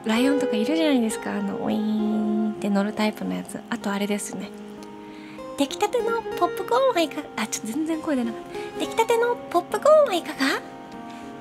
[0.04, 1.32] ライオンとかいるじゃないですか。
[1.32, 3.60] あのウィーンって乗るタイプのやつ。
[3.68, 4.50] あとあれですね。
[5.58, 8.42] 出来たてのポップコーンはいかがあちょっと全然声出なかっ
[8.78, 8.80] た。
[8.80, 10.62] 出来たてのポップコーンはいかが？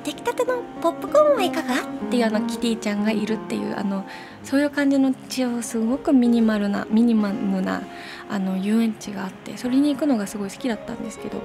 [0.03, 1.75] 出来たてのポップコーンはいかが？
[1.83, 4.05] っていうあのキティちゃんがいるっていうあの
[4.43, 7.83] そういう感じの地をすごくミニマルなミニマムな
[8.29, 11.41] あの遊園地があってそれに行くのがすごい好きだったんですけど。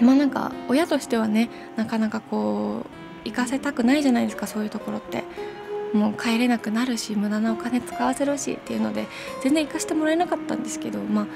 [0.00, 2.86] まあなんか親としてはねなかなかこ
[3.24, 5.24] う行かせたくないじゃないですかそういうところって。
[5.92, 9.06] もう帰れなくなるし無駄なお金使わせるしっていうので
[9.42, 11.26] 全然行かせてもらえなかったんですけどまあ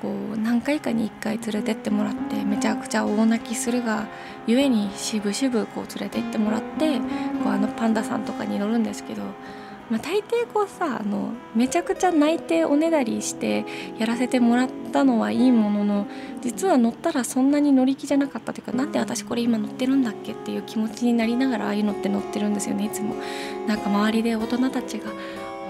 [0.00, 4.06] こう何回かに1回連れてってもらってめちゃくちゃ大泣きするが
[4.46, 7.04] ゆえにしぶしぶこう連れて行ってもらってこ
[7.46, 9.22] うあのパンダさんとかに乗るんですけど
[9.90, 13.64] まあ、大抵こうさあのめちゃくちゃ泣いておねだりして
[13.98, 16.06] やらせてもらったのはいいものの
[16.42, 23.14] 実は乗ったらそんなに乗り気じゃなかったというかなんで私これ今乗ってるんだっけっていう気持ちになりながらああいうのって乗ってるんですよねいつも。
[23.68, 25.10] なんか周りで大人たちが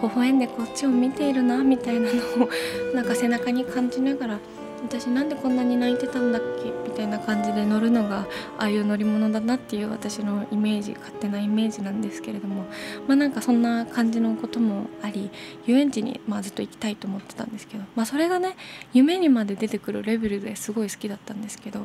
[0.03, 2.49] 微笑んでこっちを見ているなみたいなのを
[2.95, 4.39] なんか背中に感じながら
[4.87, 8.21] 私なんでこんなに泣いてたんだっけみたいな感じで乗るのが
[8.57, 12.67] ああいう乗り物だなっていう私のイメージ勝手なイメージなんですけれども
[13.09, 15.29] まあなんかそんな感じのこともあり
[15.67, 18.57] 遊園地にまあずっと行きたいと思ってたんですけどまあそれがね
[18.93, 21.81] 夢にまで出てくるレベルですごい好きだったんですけど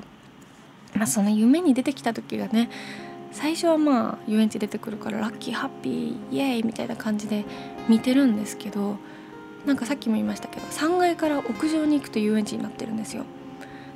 [0.96, 2.70] まあその夢に出てきた時がね
[3.32, 7.46] 最初はまあ遊園地出てくるからラッキーハッピーイエーイみたいな感じで
[7.90, 8.98] 見てるんですけど
[9.66, 13.24] なんかさっきも言いましたけど3階から屋上に行くと遊園地になってるんですよ。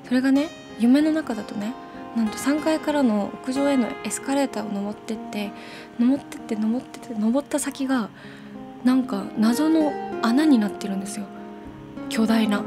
[0.04, 0.50] それがね
[0.80, 1.74] 夢の中だとね
[2.16, 5.52] なんと3階からの屋上へのエスカレーターを登ってって
[6.00, 8.10] 登ってって登ってって登った先が
[8.84, 9.92] なんか謎の
[10.22, 11.26] 穴になってるんですよ。
[12.10, 12.64] 巨大な。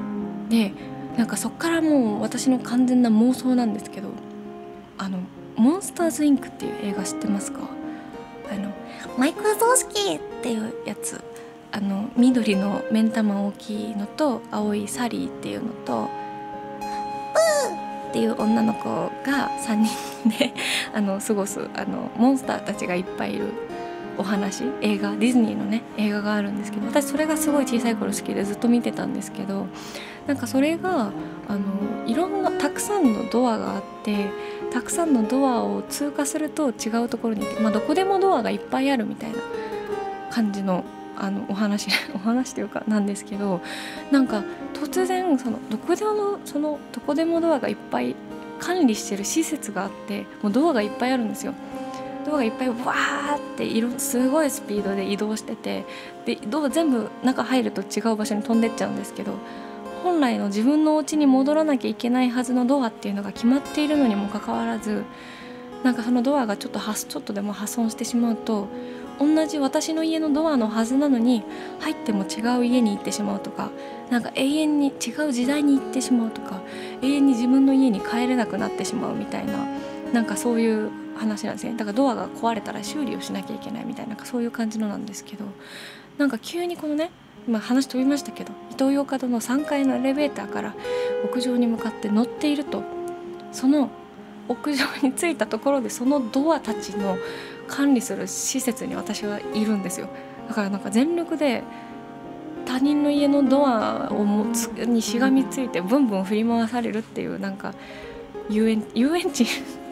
[0.49, 0.73] で
[1.17, 4.09] なんかそっからもう私の完全な妄想なんですけど
[4.99, 5.19] あの
[5.57, 7.61] 「モンスターズインク」っていう映画知ってますか？
[8.51, 8.73] あの
[9.17, 11.23] マイクロ葬式っていうやつ。
[11.71, 16.09] あの緑の目ん玉大きいのと青いサリーっていうのと
[16.79, 18.89] プーっていう女の子
[19.25, 20.55] が3人で
[20.95, 23.47] あの過ごすあのモンスターたちがいっぱいいる
[24.17, 24.65] お話。
[24.81, 29.67] 映画ディズニーのね映画があるんですけど私それがすごい小さい頃好きでずっと見てたんですけど
[30.27, 31.13] なんかそれが
[31.49, 31.61] あの
[32.07, 34.31] いろんなたくさんのドアがあって
[34.73, 39.39] たくさんのドアを通過すると違うところに行って、まあ、どこでもドアがいっぱいあるみたいな
[40.31, 40.85] 感じの
[41.21, 43.61] あのお話 お話というかなんですけど
[44.11, 44.43] なんか
[44.75, 48.15] 突然そのどこでもそのどこでもドアがいっぱい
[48.59, 51.55] 管理してる施設があってもうドアがいっぱいあるんですよ。
[52.27, 55.85] ドアがいっぱいわーって色すごいスピードで移動してて
[56.27, 59.33] でドア全部中入ると違う場所に飛んでっちゃうんですけど
[60.03, 65.05] 本来の自分のお家に戻らなきゃいけないはずのドアっていうのが決まっているのにもかかわらず
[65.83, 68.69] なんかそのドアがちょっとちょっとでも破損してしまうと
[69.19, 71.43] 同じ私の家のドアのはずなのに
[71.81, 73.71] 入っても違う家に行ってしまうとか
[74.11, 76.61] なんか永遠に違う時代に行ってしまうとか
[77.03, 79.67] 永遠に自分の家に帰れなくなってしまうみたいな
[80.13, 81.75] なんかそういう話なんですね。
[81.77, 85.45] だからドアが壊れたら修理をしなきゃいけないみたいなそういう感じのなんですけど
[86.17, 87.11] なんか急にこのね
[87.47, 90.75] 今話飛びましたけどイトーヨーカドーの3階のエレベーターから
[91.25, 92.83] 屋上に向かって乗っていると
[93.53, 93.91] その
[94.49, 97.17] 屋上に着いたところでそのドアたちの
[97.69, 100.09] 管理する施設に私はいるんですよ。
[100.49, 101.63] だからなんか全力で
[102.65, 107.75] 他人の家のドアをもつにしがみついてブンブン振り回されるっていうなんか
[108.51, 109.47] 遊園 遊園地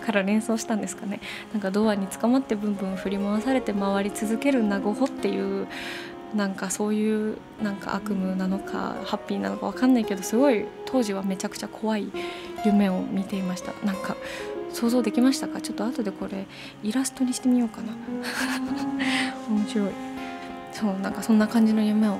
[0.04, 1.20] から連想したんですかね。
[1.52, 5.66] なんかドアに捕まってブンブン振り回されて回り続ける名護ホっていう
[6.34, 12.08] なんかそういうなんか悪夢なのかハッピーなのか分かんないけどすごい当時はめちゃくちゃ怖い
[12.64, 13.72] 夢を見ていました。
[13.84, 14.16] なんか
[14.76, 15.60] 想像できましたか？
[15.60, 16.46] ちょっと後でこれ
[16.82, 17.92] イラストにしてみようかな。
[19.48, 19.90] 面白い。
[20.72, 22.18] そうなんかそんな感じの夢を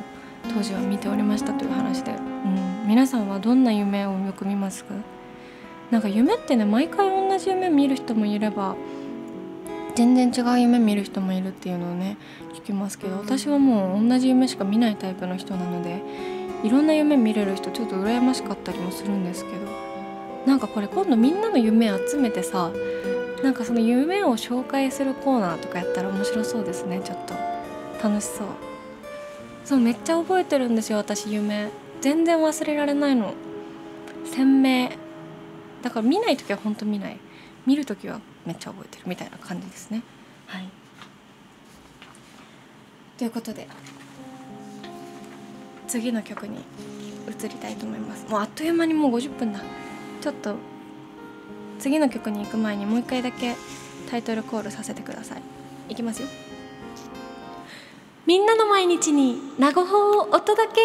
[0.55, 2.15] 当時は見ておりましたという話で、う
[2.85, 4.95] ん、皆さんはどんな夢をよく見ますか？
[5.91, 8.75] なんか夢ってね毎回同じ夢見る人もいれば
[9.95, 12.17] 全然違う夢見る人もいるっていうのをね
[12.55, 16.03] 聞きますけど私はもう同じ夢しか見ないタイプの人なので
[16.65, 19.57] いろんな夢見れる人ちょっと羨ましかったりもするんですけど
[20.47, 22.71] なんかこれ今度みんなの夢集めてさ
[23.43, 27.01] なんかその夢を紹介するコーナーとかやったら面白そうですね。
[27.05, 27.35] ちょっと。
[28.03, 28.47] 楽しそう。
[29.65, 31.69] そうめっちゃ覚えてるんですよ私夢。
[32.01, 33.35] 全然忘れられないの。
[34.25, 34.91] 鮮明。
[35.83, 37.19] だから見ない時は本当見ない。
[37.67, 39.05] 見る時はめっちゃ覚えてる。
[39.07, 40.03] みたいな感じですね。
[40.47, 40.69] はい。
[43.19, 43.67] ということで
[45.89, 46.59] 次の曲に
[47.29, 48.27] 移りたいと思います。
[48.29, 49.61] もうあっという間にもう50分だ。
[50.27, 50.57] ちょっと
[51.79, 53.55] 次の曲に行く前にもう一回だけ
[54.11, 55.43] タイトルコールさせてください。
[55.89, 56.27] いきますよ。
[58.27, 60.81] みんなの毎日に名護法をお届け。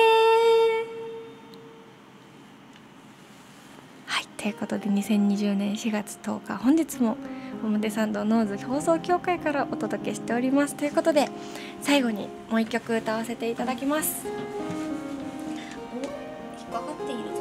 [4.06, 7.18] はいということで2020年4月10日本日も
[7.64, 10.76] 表参道ノーズ放送協会からお届けしております。
[10.76, 11.30] ということで
[11.82, 14.24] 最後にもう一曲歌わせていただきます。
[14.28, 15.96] お
[16.60, 17.41] 引っかかっている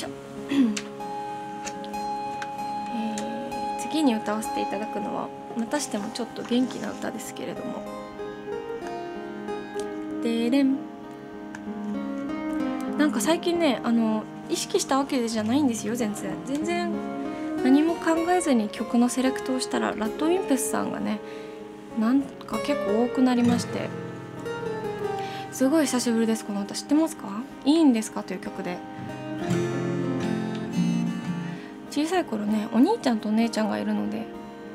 [0.00, 0.08] しょ。
[0.50, 3.30] えー
[3.90, 5.28] 次に歌わせていただくのは
[5.58, 7.82] またしてもちょっと元気な歌ですけれども。
[10.22, 10.76] でれん。
[12.96, 16.32] なんか最近ねあの意識したわけじゃないんですよ全然。
[16.46, 16.92] 全然
[17.64, 21.18] 何も考えずに曲のセレクトをしたらラッドウィンプスさんがね
[21.98, 23.88] なんか結構多くなりまして。
[25.50, 26.76] すごい久しぶりですこの歌。
[26.76, 27.26] 知ってますか？
[27.64, 28.22] いいんですか？
[28.22, 28.78] という曲で。
[31.90, 34.24] 小さい頃ねお兄ちゃんとお姉ちゃんがいるので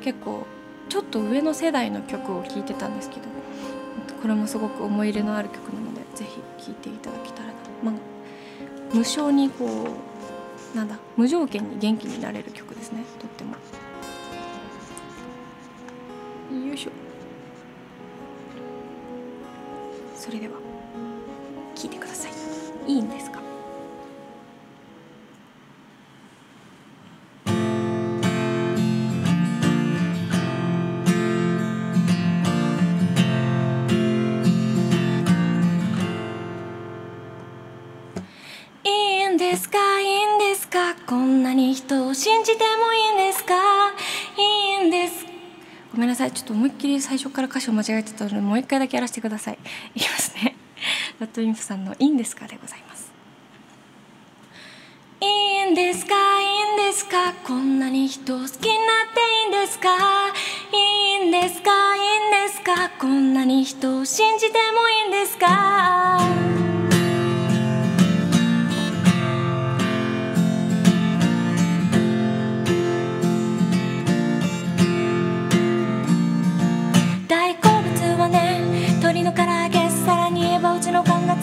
[0.01, 0.45] 結構
[0.89, 3.22] ちょっと上の世代の曲を聴いてたんですけど
[4.22, 7.53] これもすごく思い入れのある曲なのでぜひ聴いていただけたらな、
[7.84, 7.93] まあ、
[8.93, 9.66] 無償にこ
[10.74, 13.55] うなんだ無条件に元気になれる曲ですねとっても。
[16.68, 16.91] よいしょ。
[20.16, 20.53] それでは
[21.76, 22.32] 聴いてください。
[22.91, 23.35] いいんですか？
[41.76, 43.53] 人を信じてもいいんですか？
[44.38, 45.26] いいんです。
[45.91, 46.32] ごめんなさい。
[46.32, 49.59] ちょっと思いっきり最初から歌詞を間違えてたのでもう一回だけやらせてください。
[49.93, 50.55] いきますね。
[51.19, 53.11] ラットウィンプさんの「いいんですか?」でございます。
[55.19, 56.15] いいんですか？
[56.41, 57.34] いいんですか？
[57.45, 59.89] こんなに人を好きになっていいんですか？
[60.71, 61.71] いいんですか？
[61.97, 62.89] いいんですか？
[62.99, 66.19] こんなに人を信じてもいいんですか？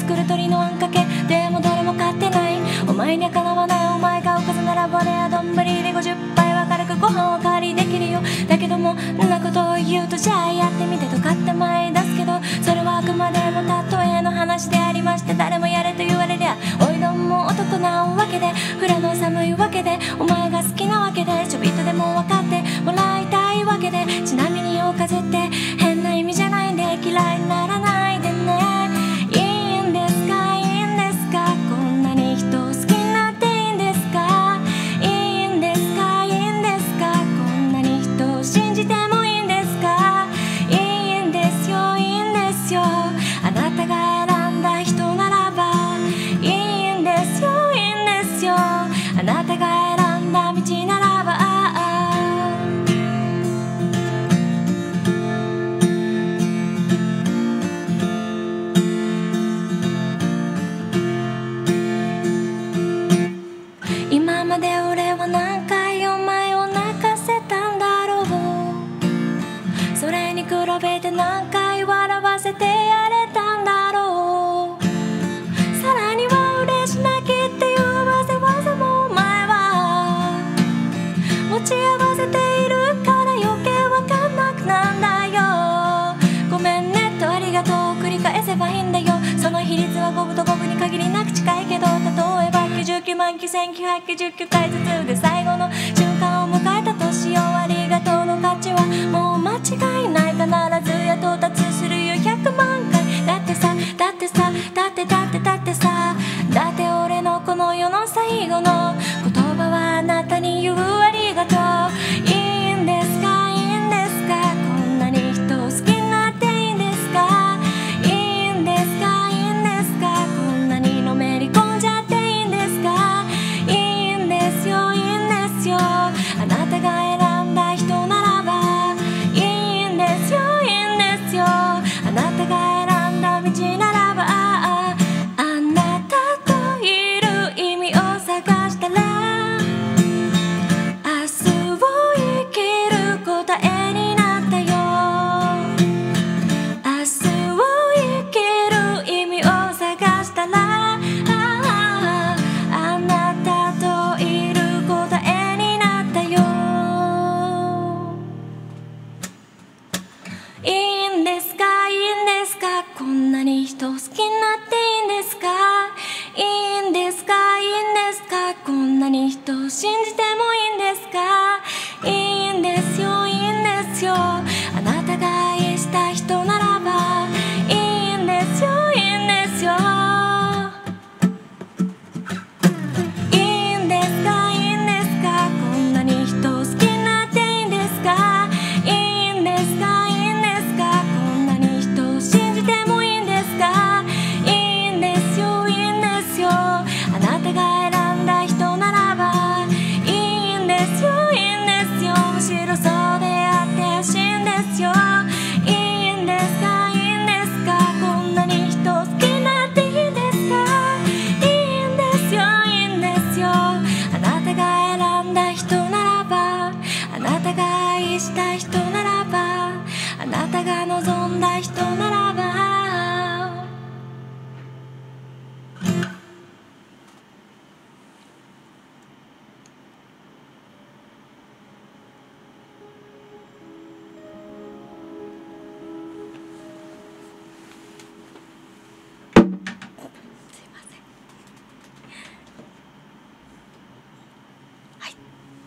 [0.02, 1.06] 作る鶏のあんかけ。
[1.28, 2.58] でもどれも買ってない。
[2.88, 3.94] お前にはかなわない。
[3.94, 5.28] お前がおかずならばね。
[5.30, 5.62] 丼で
[5.94, 8.20] 50杯は軽くご飯おかわりできるよ。
[8.48, 8.96] だけどもん
[9.30, 12.32] なことを言うとじゃあやってみてと買って前出すけど。
[12.62, 18.50] それはあくまでも例えの話でありまして誰もやれと言われりゃおいどんも男なわけで。
[18.82, 20.00] 裏の寒いわけで。
[20.18, 21.46] お前が好きなわけで。
[21.48, 24.04] ちょびっとでも分かってもらいたいわけで。
[24.26, 25.38] ちなみにおかずって
[25.78, 26.82] 変な意味じゃないんで。
[27.02, 27.61] 嫌いな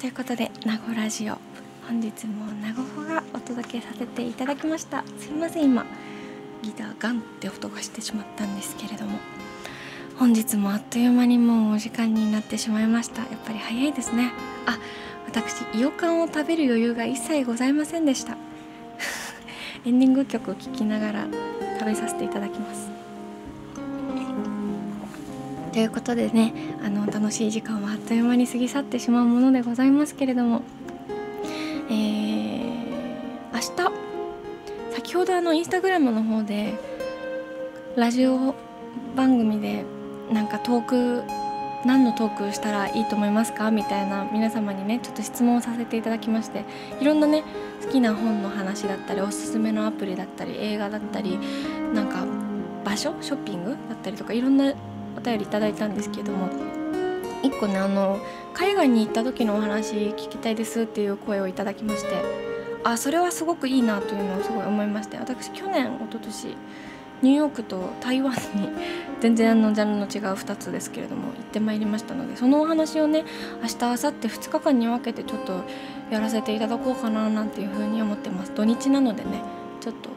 [0.05, 1.39] ということで「名護ラジオ」
[1.89, 5.03] 本日も名護語がお届けさせていただきました。
[5.17, 5.83] すいません今
[6.61, 9.17] ギターガンって音がしてしまったんですけれども。
[10.19, 13.23] 本日もあっという間にもうお時間になってしまいました。
[13.23, 14.31] やっぱり早いですね。
[14.67, 14.77] あ
[15.25, 18.37] 私イオカンを食べる余裕が一切ございませんでした。
[19.85, 21.27] エンディング曲を聴きながら
[21.79, 22.94] 食べさせていただきます。
[25.75, 26.53] ということでね
[26.85, 30.61] あの楽しい時間はあっという間に過ぎ去ってしまうものでございますけれども
[31.89, 32.63] えー、
[33.53, 33.69] 明日
[34.93, 36.75] 先ほどあのインスタグラムの方で
[37.97, 38.55] ラジオ
[39.17, 39.83] 番組で
[40.31, 41.23] なんかトーク
[41.85, 43.69] 何のトークしたらいいと思いますか？
[43.69, 46.63] みたいな皆様にねちょっと質問をさせていただきまして
[47.01, 47.43] いろんなね
[47.83, 51.37] 好きな本の話だったりおすすめのアプリだったり映画だったり
[51.93, 52.25] なんか
[52.85, 53.13] 場所？
[53.19, 53.71] ショッピング？
[53.71, 54.73] だったりとかいろんな
[55.17, 56.49] お便りいただいたんですけども。
[57.43, 58.19] 1個ねあの
[58.53, 62.55] 海外に行った時のお話聞きたいですっていう声をいただきまして。
[62.83, 65.17] あそれはすごくいいなというのをすごい思いまして。
[65.17, 66.55] 私去年一昨年
[67.21, 68.69] ニューヨークと台湾に
[69.21, 73.23] 全然あのジャンルの違う2つですけれども行ってまいりましたのでそのお話をね
[73.61, 75.63] 明日明後日2日間に分けてちょっと
[76.11, 78.51] やらせていただこうかななんていうふうに思ってます。
[78.53, 79.41] 土日なのでね
[79.81, 80.09] ちょっと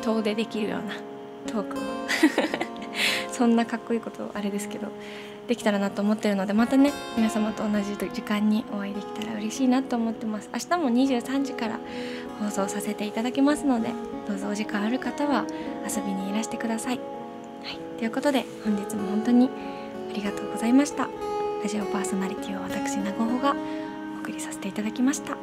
[0.00, 0.94] 遠出できるような
[1.46, 1.76] トーク
[2.66, 2.69] を。
[3.32, 4.88] そんなかっこいいことあれですけど
[5.48, 10.48] できたらなと思ってるのでまたね皆様と同じ時間にお会いできたら嬉しいなと思ってます。
[10.52, 11.80] 明日も23時から
[12.38, 13.90] 放送させていただきますので
[14.28, 15.44] どうぞお時間ある方は
[15.86, 17.00] 遊びにいらしてください。
[17.64, 19.50] はい、ということで本日も本当に
[20.10, 21.08] ありがとうございました。
[21.62, 23.54] ラジオパーソナリティを私名護が
[24.18, 25.36] お送りさせていただきました。